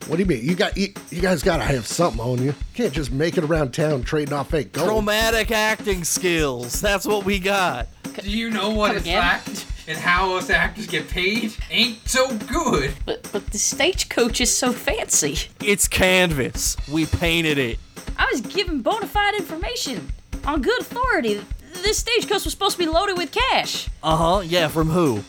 [0.06, 0.44] What do you mean?
[0.44, 2.54] You got you, you guys got to have something on you.
[2.74, 4.88] Can't just make it around town trading off fake gold.
[4.88, 6.80] Chromatic acting skills.
[6.80, 7.88] That's what we got.
[8.20, 9.40] Do you know what Come it's again?
[9.46, 11.54] like and how us actors get paid?
[11.70, 12.92] Ain't so good.
[13.06, 15.38] But but the stagecoach is so fancy.
[15.64, 16.76] It's canvas.
[16.92, 17.78] We painted it.
[18.18, 20.12] I was given bona fide information
[20.44, 21.40] on good authority.
[21.82, 23.88] This stagecoach was supposed to be loaded with cash.
[24.02, 24.40] Uh huh.
[24.44, 25.22] Yeah, from who?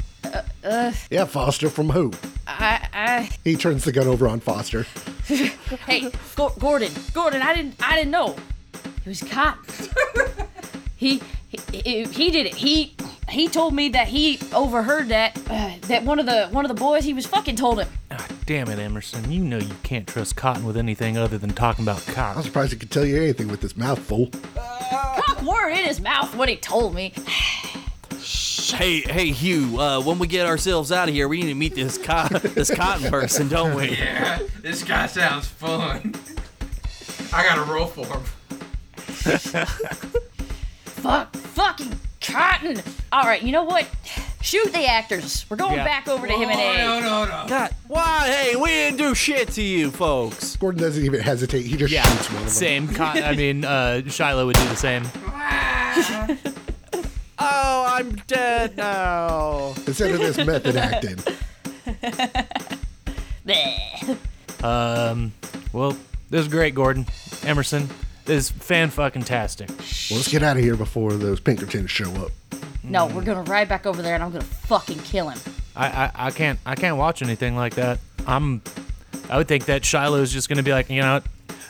[1.10, 2.12] Yeah, Foster from who?
[2.48, 4.84] I I He turns the gun over on Foster.
[5.26, 8.36] hey Go- Gordon Gordon I didn't I didn't know.
[8.74, 9.64] It was Cotton.
[10.96, 11.22] he,
[11.72, 12.56] he he did it.
[12.56, 12.96] He
[13.30, 16.80] he told me that he overheard that uh, that one of the one of the
[16.80, 17.88] boys he was fucking told him.
[18.12, 19.32] Ah, damn it, Emerson.
[19.32, 22.20] You know you can't trust Cotton with anything other than talking about cotton.
[22.20, 22.46] I'm cock.
[22.46, 24.30] surprised he could tell you anything with his this mouthful.
[24.56, 27.14] Cock word in his mouth what he told me.
[28.72, 29.80] Hey, hey, Hugh.
[29.80, 32.74] Uh, when we get ourselves out of here, we need to meet this co- this
[32.74, 33.90] cotton person, don't we?
[33.98, 36.14] Yeah, this guy sounds fun.
[37.34, 38.22] I gotta roll for him.
[40.86, 42.82] Fuck fucking Cotton.
[43.12, 43.88] All right, you know what?
[44.42, 45.46] Shoot the actors.
[45.50, 45.84] We're going Yeah.
[45.86, 47.02] back over to him and Oh, A.
[47.02, 47.46] no, no, no.
[47.48, 48.28] God, why?
[48.28, 50.56] Hey, we didn't do shit to you, folks.
[50.56, 51.64] Gordon doesn't even hesitate.
[51.66, 52.50] He just Yeah, shoots one of them.
[52.50, 52.88] same.
[52.88, 55.04] Cotton, I mean, uh, Shiloh would do the same.
[57.48, 59.74] Oh, I'm dead now.
[59.86, 61.20] Instead of this method acting.
[64.64, 65.32] Um,
[65.74, 65.96] well,
[66.32, 67.06] this is great, Gordon.
[67.44, 67.88] Emerson,
[68.26, 69.70] this is fan fucking tastic.
[69.70, 72.32] Well, let's get out of here before those Pinkertons show up.
[72.82, 75.38] No, we're gonna ride back over there and I'm gonna fucking kill him.
[75.76, 78.00] I, I, I can't I can't watch anything like that.
[78.26, 78.64] I'm
[79.30, 81.26] I would think that Shiloh's just gonna be like, you know, what?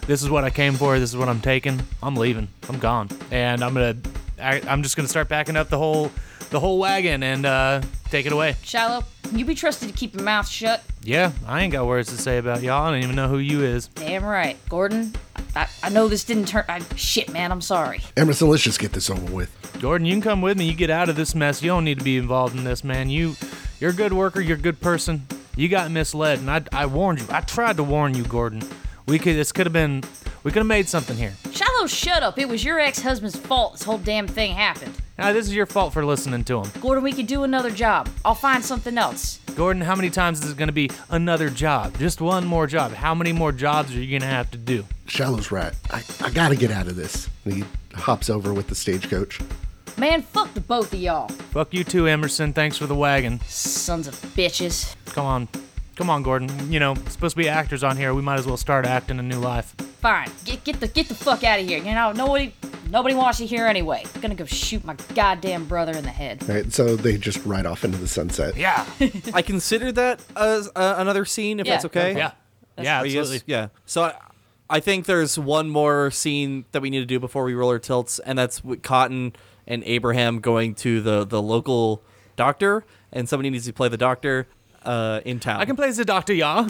[0.08, 0.98] this is what I came for.
[0.98, 1.82] This is what I'm taking.
[2.02, 2.48] I'm leaving.
[2.70, 3.98] I'm gone, and I'm gonna
[4.40, 6.12] I, I'm just gonna start backing up the whole
[6.50, 8.56] the whole wagon and uh, take it away.
[8.64, 10.84] Shallow, you be trusted to keep your mouth shut?
[11.04, 12.84] Yeah, I ain't got words to say about y'all.
[12.84, 13.88] I don't even know who you is.
[13.90, 14.58] Damn right.
[14.70, 15.14] Gordon,
[15.56, 16.66] I, I know this didn't turn.
[16.68, 18.02] I, shit, man, I'm sorry.
[18.18, 19.52] Emerson, let's just get this over with.
[19.82, 20.66] Gordon, you can come with me.
[20.66, 21.62] You get out of this mess.
[21.62, 23.10] You don't need to be involved in this, man.
[23.10, 23.36] You,
[23.80, 24.42] you're a good worker.
[24.42, 25.28] You're a good person.
[25.56, 27.28] You got misled, and I, I warned you.
[27.30, 28.64] I tried to warn you, Gordon.
[29.08, 29.36] We could.
[29.36, 30.04] This could have been.
[30.44, 31.34] We could have made something here.
[31.88, 32.40] Shallow, shut up.
[32.40, 34.96] It was your ex-husband's fault this whole damn thing happened.
[35.20, 36.72] Now, this is your fault for listening to him.
[36.82, 38.10] Gordon, we could do another job.
[38.24, 39.40] I'll find something else.
[39.56, 41.96] Gordon, how many times is it going to be another job?
[42.00, 42.92] Just one more job.
[42.92, 44.84] How many more jobs are you going to have to do?
[45.06, 45.74] Shallow's right.
[45.92, 47.30] I, I gotta get out of this.
[47.46, 49.40] And he hops over with the stagecoach.
[49.96, 51.28] Man, fuck the both of y'all.
[51.52, 52.52] Fuck you too, Emerson.
[52.52, 53.40] Thanks for the wagon.
[53.42, 54.96] Sons of bitches.
[55.14, 55.48] Come on.
[55.96, 56.72] Come on, Gordon.
[56.72, 58.14] You know, supposed to be actors on here.
[58.14, 59.74] We might as well start acting a new life.
[60.02, 60.30] fine.
[60.44, 61.78] Get get the get the fuck out of here.
[61.80, 62.54] You know, nobody
[62.90, 64.04] nobody wants you here anyway.
[64.14, 66.48] I'm gonna go shoot my goddamn brother in the head.
[66.50, 68.58] Right, so they just ride off into the sunset.
[68.58, 68.86] Yeah.
[69.34, 71.74] I consider that as uh, another scene, if Yeah.
[71.74, 72.16] that's okay.
[72.16, 72.32] Yeah.
[72.78, 73.54] Yeah, Are you guys- absolutely.
[73.54, 73.68] yeah.
[73.86, 74.16] So I,
[74.70, 77.80] I think there's one more scene that we need to do before we roll our
[77.80, 79.34] tilts, and that's with Cotton
[79.66, 82.04] and Abraham going to the the local
[82.36, 84.48] doctor, and somebody needs to play the doctor
[84.86, 85.60] uh, in town.
[85.60, 86.68] I can play as the doctor, yeah.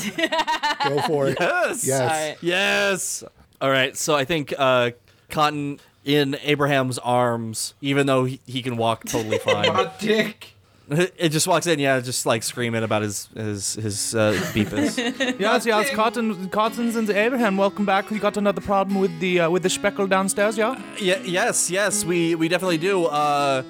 [0.88, 1.38] Go for it.
[1.40, 1.86] Yes.
[1.86, 2.02] Yes.
[2.02, 2.38] Alright.
[2.42, 3.24] Yes.
[3.62, 3.96] All right.
[3.96, 4.92] So I think uh,
[5.30, 9.74] Cotton in Abraham's arms, even though he, he can walk totally fine.
[9.74, 10.52] My dick.
[10.90, 15.40] it just walks in, yeah, just like screaming about his his his uh, beepus.
[15.40, 18.12] yes, yes, Cotton, Cottons and Abraham, welcome back.
[18.12, 20.80] You got another problem with the uh, with the speckle downstairs, yeah?
[21.00, 23.06] yeah, yes, yes, we we definitely do.
[23.06, 23.64] Uh,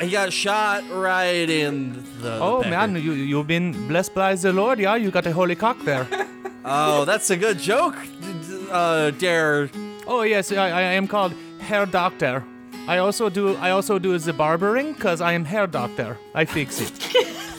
[0.00, 2.38] he got shot right in the.
[2.40, 4.96] Oh man, you you've been blessed by the Lord, yeah?
[4.96, 6.06] You got a holy cock there.
[6.70, 7.96] Oh, that's a good joke,
[8.70, 9.70] uh, Dare.
[10.06, 12.44] oh yes, I, I am called hair doctor.
[12.86, 16.18] I also do I also do the barbering because I am hair doctor.
[16.34, 16.92] I fix it.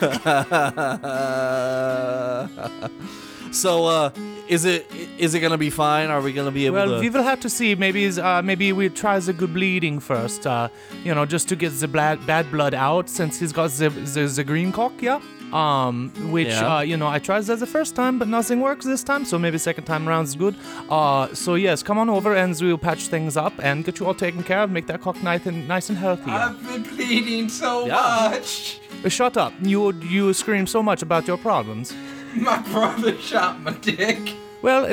[3.50, 4.10] so, uh,
[4.48, 4.86] is it
[5.18, 6.08] is it gonna be fine?
[6.10, 7.00] Are we gonna be able Well, to?
[7.00, 7.74] we will have to see.
[7.74, 10.46] Maybe is uh, maybe we try the good bleeding first.
[10.46, 10.68] Uh,
[11.04, 14.26] you know, just to get the bad bad blood out since he's got the the,
[14.26, 15.20] the green cock, yeah.
[15.52, 16.76] Um, which Yeah.
[16.76, 19.24] uh, you know, I tried that the first time, but nothing works this time.
[19.24, 20.54] So maybe second time around is good.
[20.88, 24.14] Uh, so yes, come on over and we'll patch things up and get you all
[24.14, 24.70] taken care of.
[24.70, 26.30] Make that cock nice and nice and healthy.
[26.30, 26.50] yeah.
[26.50, 28.28] I've been bleeding so Yeah.
[28.30, 28.78] much.
[29.08, 29.52] Shut up!
[29.62, 31.92] You you scream so much about your problems.
[32.34, 34.34] My brother shot my dick.
[34.62, 34.84] Well,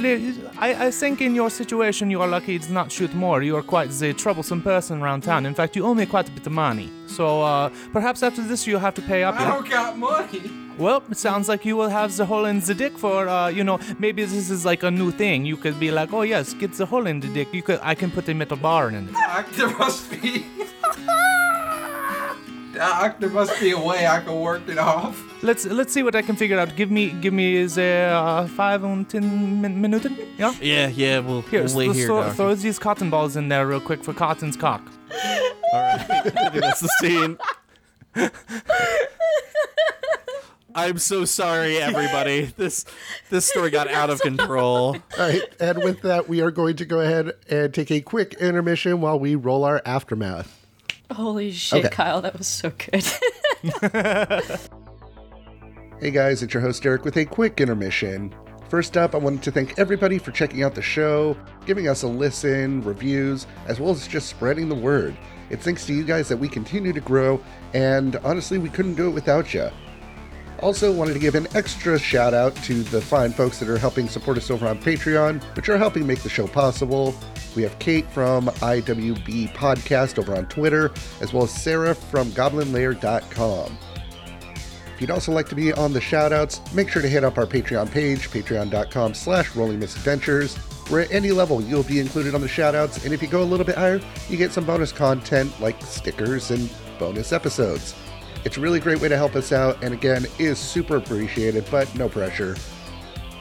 [0.58, 3.44] I, I think in your situation you are lucky it's not shoot more.
[3.44, 5.46] You are quite the troublesome person around town.
[5.46, 6.90] In fact, you owe me quite a bit of money.
[7.08, 9.36] So uh, perhaps after this you'll have to pay up.
[9.36, 10.50] I don't got money.
[10.78, 13.64] Well, it sounds like you will have the hole in the dick for, uh, you
[13.64, 15.46] know, maybe this is like a new thing.
[15.46, 17.54] You could be like, oh yes, get the hole in the dick.
[17.54, 19.16] You could, I can put a metal bar in it.
[19.54, 20.46] There must be.
[23.20, 25.22] There must be a way I can work it off.
[25.44, 26.76] Let's let's see what I can figure out.
[26.76, 30.18] Give me give me the uh, five and ten min- minuten.
[30.38, 30.54] Yeah.
[30.62, 32.08] yeah, yeah, we'll, Here, we'll wait let's here.
[32.08, 32.36] throw, Doctor.
[32.36, 34.82] throw these cotton balls in there real quick for Cotton's cock.
[35.74, 37.38] All right, I think that's the scene.
[40.76, 42.54] I'm so sorry, everybody.
[42.58, 42.86] This
[43.32, 44.96] this story got out of control.
[44.96, 48.36] All right, and with that, we are going to go ahead and take a quick
[48.36, 50.57] intermission while we roll our aftermath.
[51.12, 51.96] Holy shit, Okay.
[51.96, 53.06] Kyle, that was so good.
[56.00, 58.32] Hey guys, it's your host Derek with a quick intermission.
[58.70, 62.08] First up, I wanted to thank everybody for checking out the show, giving us a
[62.08, 65.18] listen, reviews, as well as just spreading the word.
[65.50, 67.42] It's thanks to you guys that we continue to grow,
[67.74, 69.72] and honestly, we couldn't do it without you.
[70.60, 74.10] Also, wanted to give an extra shout out to the fine folks that are helping
[74.10, 77.14] support us over on Patreon, which are helping make the show possible.
[77.56, 80.92] We have Kate from IWB Podcast over on Twitter,
[81.22, 83.78] as well as Sarah from GoblinLair.com.
[84.96, 87.46] If you'd also like to be on the shoutouts, make sure to hit up our
[87.46, 90.56] Patreon page, patreon.com slash rolling misadventures,
[90.90, 93.46] where at any level you'll be included on the shoutouts, and if you go a
[93.46, 96.68] little bit higher, you get some bonus content like stickers and
[96.98, 97.94] bonus episodes.
[98.46, 101.94] It's a really great way to help us out, and again, is super appreciated, but
[101.96, 102.56] no pressure.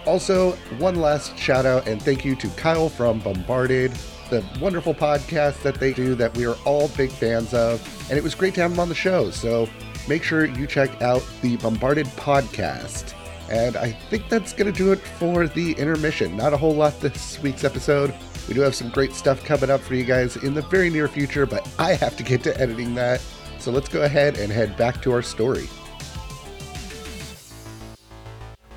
[0.06, 3.92] Also, one last shout out and thank you to Kyle from Bombarded,
[4.30, 7.80] the wonderful podcast that they do that we are all big fans of.
[8.08, 9.30] And it was great to have him on the show.
[9.30, 9.68] So
[10.08, 13.14] make sure you check out the Bombarded podcast.
[13.50, 16.36] And I think that's going to do it for the intermission.
[16.36, 18.14] Not a whole lot this week's episode.
[18.48, 21.08] We do have some great stuff coming up for you guys in the very near
[21.08, 23.20] future, but I have to get to editing that.
[23.58, 25.68] So let's go ahead and head back to our story.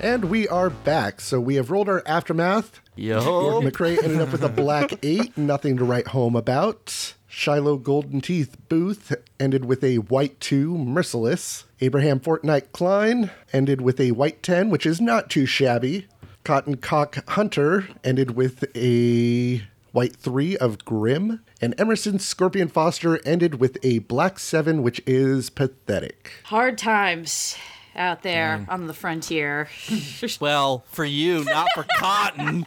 [0.00, 1.20] And we are back.
[1.20, 2.80] So we have rolled our aftermath.
[2.96, 3.60] Yo.
[3.62, 7.14] McRae ended up with a black eight, nothing to write home about.
[7.28, 11.64] Shiloh Golden Teeth Booth ended with a white two, merciless.
[11.80, 16.06] Abraham Fortnite Klein ended with a white 10, which is not too shabby.
[16.44, 19.62] Cotton Cock Hunter ended with a
[19.92, 21.40] white three of Grim.
[21.60, 26.32] And Emerson Scorpion Foster ended with a black seven, which is pathetic.
[26.44, 27.56] Hard times
[27.94, 29.68] out there on the frontier.
[30.40, 32.64] Well, for you, not for Cotton.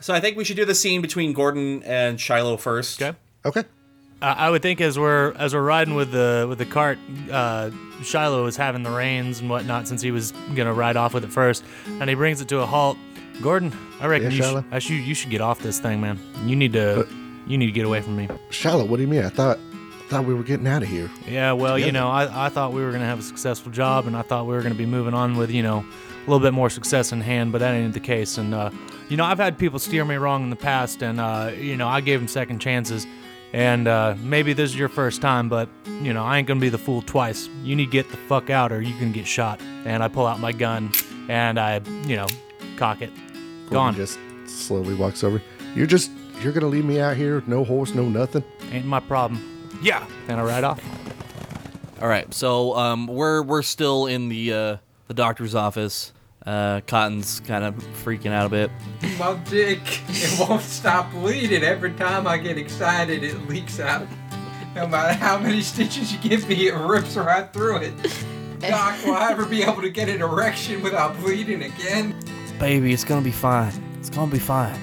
[0.00, 3.00] So I think we should do the scene between Gordon and Shiloh first.
[3.02, 3.16] Okay.
[3.44, 3.64] Okay.
[4.22, 6.98] Uh, I would think as we're as we're riding with the with the cart,
[7.30, 7.70] uh,
[8.02, 11.32] Shiloh is having the reins and whatnot since he was gonna ride off with it
[11.32, 12.96] first, and he brings it to a halt.
[13.42, 14.62] Gordon, I reckon Yeah, you, Shiloh?
[14.62, 16.18] should, I should you should get off this thing, man.
[16.44, 17.06] You need to
[17.50, 18.28] you need to get away from me.
[18.50, 19.24] Shallow, what do you mean?
[19.24, 19.58] I thought
[20.08, 21.08] thought we were getting out of here.
[21.28, 24.08] Yeah, well, you know, I, I thought we were going to have a successful job
[24.08, 26.40] and I thought we were going to be moving on with, you know, a little
[26.40, 28.36] bit more success in hand, but that ain't the case.
[28.36, 28.70] And, uh,
[29.08, 31.86] you know, I've had people steer me wrong in the past and, uh, you know,
[31.86, 33.06] I gave them second chances.
[33.52, 35.68] And uh, maybe this is your first time, but,
[36.02, 37.48] you know, I ain't going to be the fool twice.
[37.62, 39.60] You need to get the fuck out or you can get shot.
[39.84, 40.90] And I pull out my gun
[41.28, 42.26] and I, you know,
[42.76, 43.10] cock it.
[43.70, 43.94] Gordon Gone.
[43.94, 45.40] just slowly walks over.
[45.76, 46.10] You're just
[46.42, 48.44] you're gonna leave me out here, no horse, no nothing.
[48.72, 49.68] Ain't my problem.
[49.82, 50.06] Yeah.
[50.28, 50.82] And I ride off.
[52.00, 54.76] All right, so um, we're we're still in the uh,
[55.08, 56.12] the doctor's office.
[56.46, 58.70] Uh, Cotton's kind of freaking out a bit.
[59.18, 61.62] My dick, it won't stop bleeding.
[61.62, 64.06] Every time I get excited, it leaks out.
[64.74, 67.92] No matter how many stitches you give me, it rips right through it.
[68.60, 72.14] Doc, will I ever be able to get an erection without bleeding again?
[72.58, 73.72] Baby, it's gonna be fine.
[73.98, 74.78] It's gonna be fine.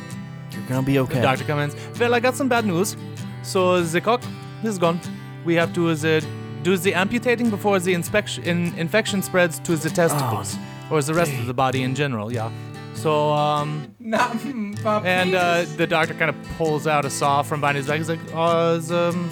[0.58, 1.22] You're gonna be okay.
[1.22, 1.80] Doctor comes in.
[2.00, 2.98] Well, I got some bad news.
[3.44, 4.22] So the cock
[4.64, 5.00] is gone.
[5.46, 6.22] We have to uh,
[6.64, 10.58] do the amputating before the inspection in, infection spreads to the testicles
[10.92, 12.32] or the rest of the body in general.
[12.32, 12.52] Yeah.
[12.94, 14.44] So um, Not
[14.84, 17.98] my and uh, the doctor kind of pulls out a saw from behind his back.
[17.98, 19.30] He's like, uh, is, um,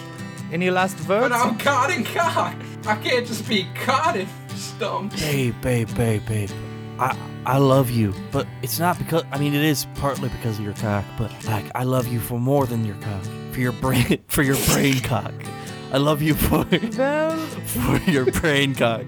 [0.51, 1.29] any last words?
[1.29, 2.55] But I'm Cotton cock.
[2.85, 5.15] I can't just be Cotton stump.
[5.17, 6.51] Babe, babe, babe, babe.
[6.99, 10.65] I I love you, but it's not because I mean it is partly because of
[10.65, 14.23] your cock, but like I love you for more than your cock, for your brain,
[14.27, 15.33] for your brain cock.
[15.91, 16.65] I love you for
[17.65, 19.03] for your brain cock.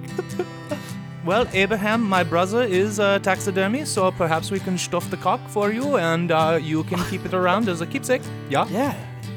[1.26, 5.72] well, Abraham, my brother is a taxidermy, so perhaps we can stuff the cock for
[5.72, 8.22] you, and uh, you can keep it around as a keepsake.
[8.50, 8.68] Yeah.
[8.70, 8.96] Yeah.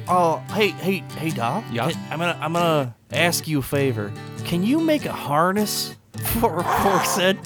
[0.09, 1.64] Oh, hey, hey, hey, Doc.
[1.72, 1.90] Yeah?
[2.11, 4.12] I'm gonna I'm gonna ask you a favor.
[4.44, 5.96] Can you make a harness
[6.40, 7.38] for a said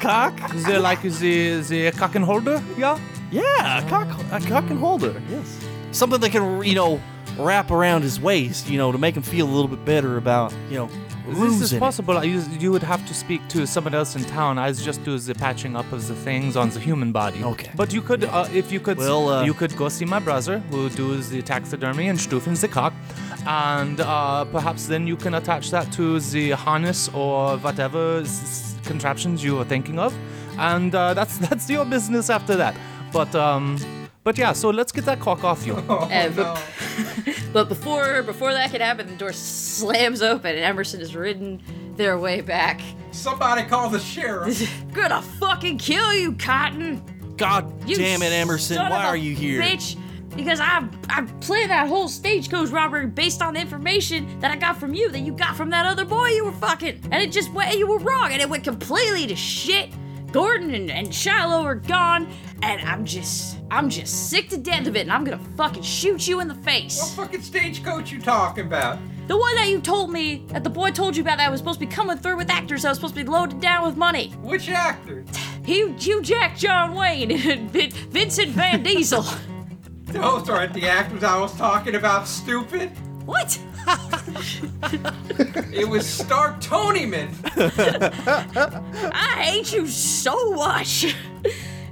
[0.00, 0.54] cock?
[0.54, 2.62] Is The like the the cock and holder.
[2.76, 2.98] Yeah.
[3.30, 5.20] Yeah, a cock a cock and holder.
[5.30, 5.58] Yes.
[5.92, 7.00] Something that can you know
[7.38, 10.54] wrap around his waist, you know, to make him feel a little bit better about
[10.70, 10.88] you know.
[11.26, 12.22] This is possible.
[12.22, 14.58] You, you would have to speak to someone else in town.
[14.58, 17.42] I just do the patching up of the things on the human body.
[17.42, 17.70] Okay.
[17.74, 20.58] But you could, uh, if you could, Well, uh, you could go see my brother
[20.70, 22.92] who does the taxidermy and stuffing the cock,
[23.46, 28.22] and uh, perhaps then you can attach that to the harness or whatever
[28.86, 30.14] contraptions you were thinking of,
[30.58, 32.76] and uh, that's that's your business after that.
[33.12, 33.78] But um,
[34.24, 34.52] but yeah.
[34.52, 35.74] So let's get that cock off you.
[35.88, 36.56] Oh, Uh, but- no.
[37.52, 41.62] But before before that could happen, the door slams open and Emerson is ridden
[41.96, 42.80] their way back.
[43.12, 44.68] Somebody call the sheriff.
[44.92, 47.00] Gonna fucking kill you, Cotton!
[47.36, 48.76] God You damn it, Emerson!
[48.78, 49.62] Why are you here?
[49.62, 49.96] Bitch!
[50.36, 54.78] Because I I planned that whole stagecoach robbery based on the information that I got
[54.78, 57.52] from you, that you got from that other boy you were fucking, and it just
[57.52, 59.90] went you were wrong, and it went completely to shit.
[60.32, 62.26] Gordon and, and Shiloh are gone,
[62.62, 66.26] and I'm just I'm just sick to death of it, and I'm gonna fucking shoot
[66.26, 66.98] you in the face.
[67.16, 68.98] What fucking stagecoach you talking about?
[69.26, 71.80] The one that you told me that the boy told you about that was supposed
[71.80, 74.30] to be coming through with actors that was supposed to be loaded down with money.
[74.42, 75.24] Which actor?
[75.64, 79.24] Hugh, Hugh Jack, John Wayne, and Vincent Van Diesel.
[80.14, 82.90] Those aren't the actors I was talking about, stupid.
[83.26, 83.58] what?
[85.76, 87.30] It was Stark Tonyman.
[89.12, 91.14] I hate you so much.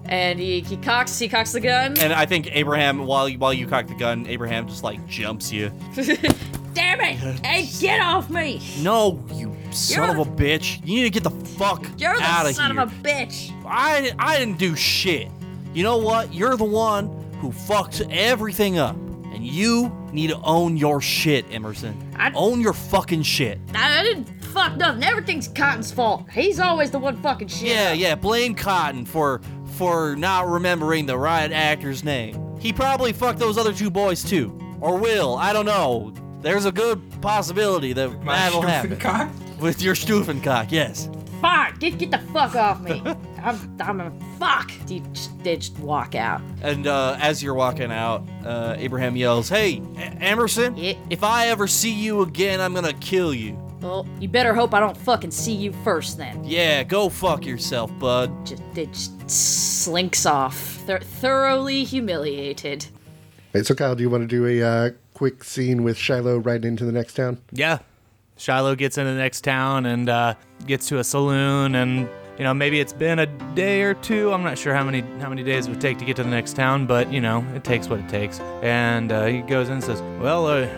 [0.04, 1.98] And he, he cocks he cocks the gun.
[1.98, 5.50] And I think Abraham, while you, while you cock the gun, Abraham just like jumps
[5.52, 5.70] you.
[6.74, 7.44] Damn it!
[7.44, 8.60] Hey, get off me!
[8.80, 10.78] No, you son You're of a bitch!
[10.86, 12.80] You need to get the fuck You're the out of here, son here.
[12.82, 13.52] of a bitch.
[13.66, 15.28] I I didn't do shit.
[15.74, 16.32] You know what?
[16.32, 17.08] You're the one
[17.43, 18.95] who fucked everything up,
[19.34, 21.95] and you need to own your shit, Emerson.
[22.16, 23.59] I- Own your fucking shit.
[23.74, 25.03] I, I didn't fuck nothing.
[25.03, 26.30] Everything's Cotton's fault.
[26.30, 27.68] He's always the one fucking shit.
[27.68, 27.99] Yeah, up.
[27.99, 28.14] yeah.
[28.14, 29.40] Blame Cotton for
[29.76, 32.38] for not remembering the right actor's name.
[32.61, 35.36] He probably fucked those other two boys too, or will.
[35.36, 36.12] I don't know.
[36.43, 39.30] There's a good possibility that My that'll stupid happen cock.
[39.61, 40.70] with your Stufencock.
[40.70, 41.09] Yes.
[41.40, 43.03] Fine, get get the fuck off me.
[43.43, 44.70] I'm I'm a fuck.
[44.88, 46.40] He just, they just walk out.
[46.62, 50.76] And uh, as you're walking out, uh, Abraham yells, "Hey, E- Emerson!
[50.76, 50.95] Yeah.
[51.11, 54.80] If I ever see you again, I'm gonna kill you." Well, you better hope I
[54.80, 56.45] don't fucking see you first then.
[56.45, 58.30] Yeah, go fuck yourself, bud.
[58.47, 62.86] Just it just slinks off, Thor thoroughly humiliated.
[63.53, 66.64] Hey, so Kyle, do you want to do a uh, quick scene with Shiloh right
[66.64, 67.38] into the next town?
[67.51, 67.80] Yeah.
[68.38, 70.34] Shiloh gets into the next town and uh,
[70.66, 74.32] gets to a saloon, and you know maybe it's been a day or two.
[74.32, 76.30] I'm not sure how many how many days it would take to get to the
[76.30, 78.40] next town, but you know it takes what it takes.
[78.62, 80.68] And uh, he goes in and says, "Well, uh,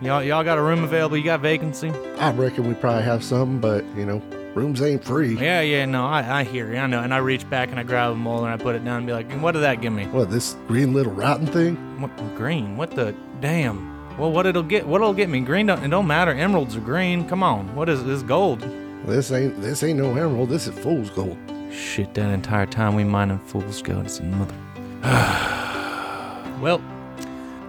[0.00, 1.16] y'all y'all got a room available?
[1.16, 4.22] You got vacancy?" I reckon we probably have some, but you know,
[4.54, 5.36] rooms ain't free.
[5.36, 7.00] Yeah, yeah, no, I, I hear you, I know.
[7.00, 9.06] And I reach back and I grab a molar and I put it down and
[9.06, 11.76] be like, "What did that give me?" What this green little rotten thing?
[12.00, 12.76] What green?
[12.76, 13.92] What the damn?
[14.18, 14.86] Well, what it'll get?
[14.86, 15.40] What'll get me?
[15.40, 15.82] Green don't.
[15.82, 16.32] It don't matter.
[16.32, 17.28] Emeralds are green.
[17.28, 17.74] Come on.
[17.74, 18.62] What is this gold?
[19.06, 20.48] This ain't this ain't no emerald.
[20.48, 21.36] This is fool's gold.
[21.72, 24.04] Shit, that entire time we mining fool's gold.
[24.06, 24.54] It's a mother.
[26.60, 26.80] well,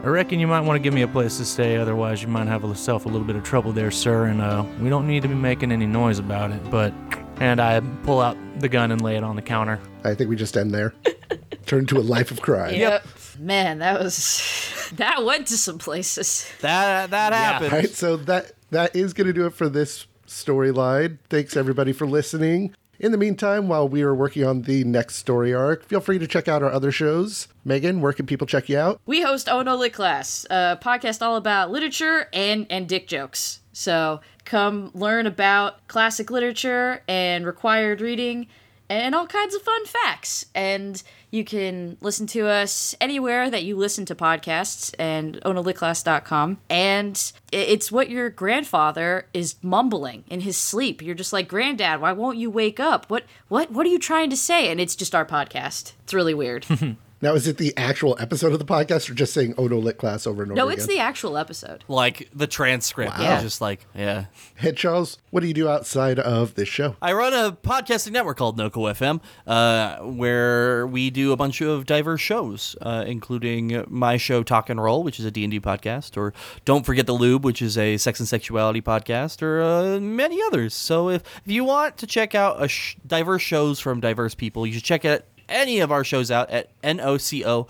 [0.03, 1.77] I reckon you might want to give me a place to stay.
[1.77, 4.25] Otherwise, you might have yourself a little bit of trouble there, sir.
[4.25, 6.69] And uh, we don't need to be making any noise about it.
[6.69, 6.93] But,
[7.37, 9.79] and I pull out the gun and lay it on the counter.
[10.03, 10.93] I think we just end there.
[11.65, 12.75] Turn to a life of crime.
[12.75, 13.07] Yep.
[13.39, 16.51] Man, that was that went to some places.
[16.61, 17.73] That that happened.
[17.73, 21.19] All right, so that that is going to do it for this storyline.
[21.29, 22.75] Thanks everybody for listening.
[22.99, 26.27] In the meantime, while we are working on the next story arc, feel free to
[26.27, 27.47] check out our other shows.
[27.65, 29.01] Megan, where can people check you out?
[29.05, 33.61] We host Oh No Lit Class, a podcast all about literature and and dick jokes.
[33.73, 38.47] So come learn about classic literature and required reading
[38.89, 40.45] and all kinds of fun facts.
[40.53, 41.01] And
[41.33, 46.59] you can listen to us anywhere that you listen to podcasts and ohnolitclass.com.
[46.69, 51.01] And it's what your grandfather is mumbling in his sleep.
[51.01, 53.09] You're just like, Granddad, why won't you wake up?
[53.09, 54.69] What what what are you trying to say?
[54.69, 55.93] And it's just our podcast.
[56.03, 56.67] It's really weird.
[57.23, 59.97] Now, is it the actual episode of the podcast or just saying "Oh no, lit
[59.97, 60.77] class" over and over no, again?
[60.77, 61.85] it's the actual episode.
[61.87, 63.17] Like the transcript.
[63.17, 63.37] Wow.
[63.37, 64.25] is just like, yeah.
[64.55, 66.97] Hey, Charles, what do you do outside of this show?
[67.01, 71.85] I run a podcasting network called NoCo FM, uh, where we do a bunch of
[71.85, 76.33] diverse shows, uh, including my show Talk and Roll, which is a D&D podcast, or
[76.65, 80.73] Don't Forget the Lube, which is a sex and sexuality podcast, or uh, many others.
[80.73, 84.67] So if, if you want to check out a sh- diverse shows from diverse people,
[84.67, 87.67] you should check out any of our shows out at noco.fm.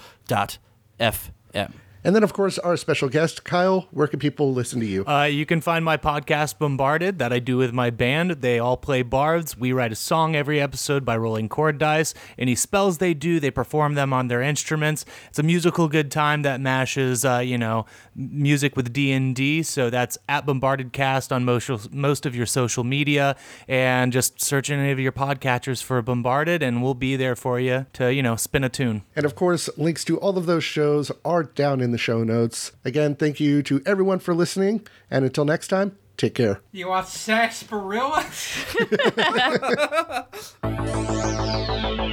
[2.06, 3.88] And then, of course, our special guest, Kyle.
[3.91, 5.06] Where can people listen to you?
[5.06, 8.32] Uh, you can find my podcast Bombarded that I do with my band.
[8.41, 9.58] They all play bards.
[9.58, 12.14] We write a song every episode by rolling chord dice.
[12.38, 15.06] Any spells they do, they perform them on their instruments.
[15.30, 17.86] It's a musical good time that mashes, uh, you know,
[18.16, 19.64] music with D and D.
[19.64, 24.70] So that's at Bombarded Cast on most most of your social media, and just search
[24.70, 28.36] any of your podcatchers for Bombarded, and we'll be there for you to, you know,
[28.36, 29.04] spin a tune.
[29.16, 32.74] And of course, links to all of those shows are down in the show notes.
[32.84, 36.60] Again, thank you to everyone for listening, and until next time, take care.
[36.74, 38.26] You are sarsaparilla?